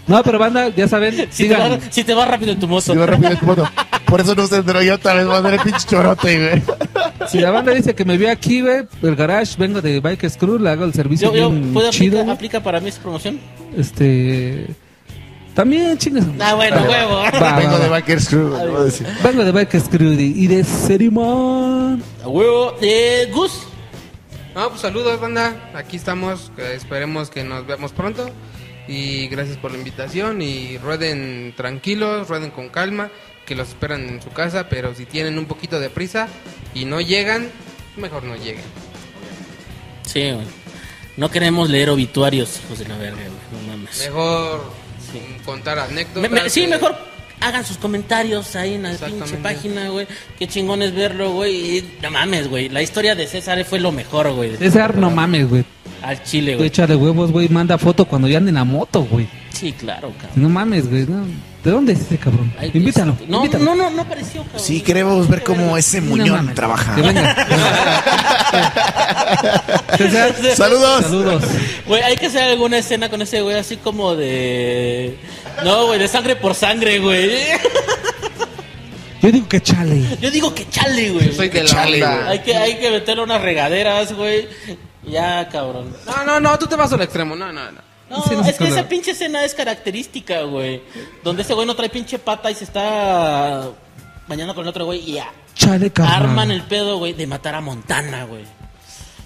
[0.07, 2.93] No, pero banda, ya saben, Si te, va, si te rápido en tu moto.
[2.93, 3.69] Sí, va rápido en tu moto.
[4.07, 6.63] Por eso no se entró yo otra vez, va a ser el pinche chorote, güey.
[7.29, 10.59] Si la banda dice que me vio aquí, güey, el garage, vengo de Bike Screw,
[10.59, 12.31] le hago el servicio Yo, yo, ¿Puedo chido.
[12.31, 13.41] aplica para mí esa promoción?
[13.77, 14.67] Este.
[15.55, 16.27] También, chingas.
[16.39, 17.15] Ah, bueno, huevo.
[17.17, 17.89] Va, Vengo va, de.
[17.89, 19.07] Bikers Crew, güey, voy a decir.
[19.25, 22.03] Vengo de Bike Screw y de Cerimón.
[22.23, 22.75] A huevo.
[22.83, 23.67] Eh, Gus.
[24.57, 25.71] No, pues saludos, banda.
[25.75, 26.51] Aquí estamos.
[26.57, 28.31] esperemos que nos veamos pronto.
[28.89, 30.41] Y gracias por la invitación.
[30.41, 33.11] Y rueden tranquilos, rueden con calma.
[33.45, 34.69] Que los esperan en su casa.
[34.71, 36.29] Pero si tienen un poquito de prisa
[36.75, 37.51] y no llegan,
[37.97, 38.65] mejor no lleguen.
[40.03, 40.33] Sí.
[41.19, 43.21] No queremos leer obituarios, de la verga.
[43.53, 44.01] No mames.
[44.01, 44.73] Mejor
[45.13, 45.21] Sí.
[45.45, 46.23] contar anécdotas.
[46.23, 46.97] Me- me- sí, de- mejor
[47.41, 50.07] hagan sus comentarios ahí en la pinche página, güey.
[50.39, 51.79] Qué chingón es verlo, güey.
[51.79, 52.69] Y no mames, güey.
[52.69, 54.57] La historia de César fue lo mejor, güey.
[54.57, 55.65] César, no mames, güey.
[56.03, 56.69] Al chile, güey.
[56.69, 57.49] échale huevos, güey.
[57.49, 59.29] Manda foto cuando ya anda en la moto, güey.
[59.51, 60.43] Sí, claro, cabrón.
[60.43, 61.07] No mames, güey.
[61.07, 61.27] no.
[61.67, 62.55] ¿De dónde es ese cabrón?
[62.61, 63.17] Ay, Invítalo.
[63.27, 63.65] No, invítalo.
[63.65, 64.63] no, no, no apareció, cabrón.
[64.63, 66.95] Sí, queremos ver cómo ese muñón trabaja.
[66.95, 67.35] Que venga.
[69.99, 71.03] César, ¡Saludos!
[71.03, 71.43] saludos.
[71.89, 75.19] Güey, hay que hacer alguna escena con ese güey así como de...
[75.65, 77.33] No, güey, de sangre por sangre, güey.
[79.21, 80.03] Yo digo que chale.
[80.21, 81.27] Yo digo que chale, güey.
[81.31, 82.29] Yo soy de la Chale, onda.
[82.29, 84.47] Hay que, hay que meterle unas regaderas, güey.
[85.03, 85.93] Ya, cabrón.
[86.07, 87.35] No, no, no, tú te vas al extremo.
[87.35, 87.86] No, no, no.
[88.09, 90.83] No, es que esa pinche escena es característica, güey.
[91.25, 93.69] Donde ese güey no trae pinche pata y se está
[94.29, 95.31] bañando con el otro güey y ya.
[95.55, 96.15] Chale, cabrón.
[96.15, 98.45] Arman el pedo, güey, de matar a Montana, güey.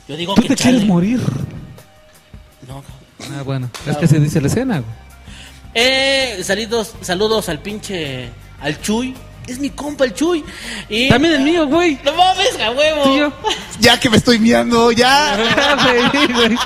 [0.09, 0.71] Yo digo ¿Tú que te chale.
[0.73, 1.21] quieres morir?
[2.67, 2.83] No.
[3.37, 3.69] Ah, bueno.
[3.87, 4.93] Es que se dice la escena, güey.
[5.75, 8.31] Eh, saludos, saludos al pinche...
[8.61, 9.15] Al Chuy.
[9.47, 10.45] Es mi compa el Chuy.
[10.89, 11.09] Y...
[11.09, 11.99] También el mío, güey.
[12.05, 13.33] No mames, a huevo.
[13.81, 15.39] Ya que me estoy miando, ya.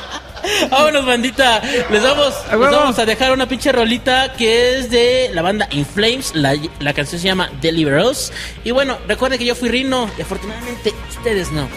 [0.71, 1.61] Vámonos, bandita.
[1.91, 5.69] Les vamos, A les vamos a dejar una pinche rolita que es de la banda
[5.71, 6.35] In Flames.
[6.35, 8.33] La, la canción se llama Deliver Us.
[8.65, 11.69] Y bueno, recuerden que yo fui Rino y afortunadamente ustedes no.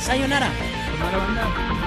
[0.00, 0.50] Sayonara.
[1.00, 1.83] Banda.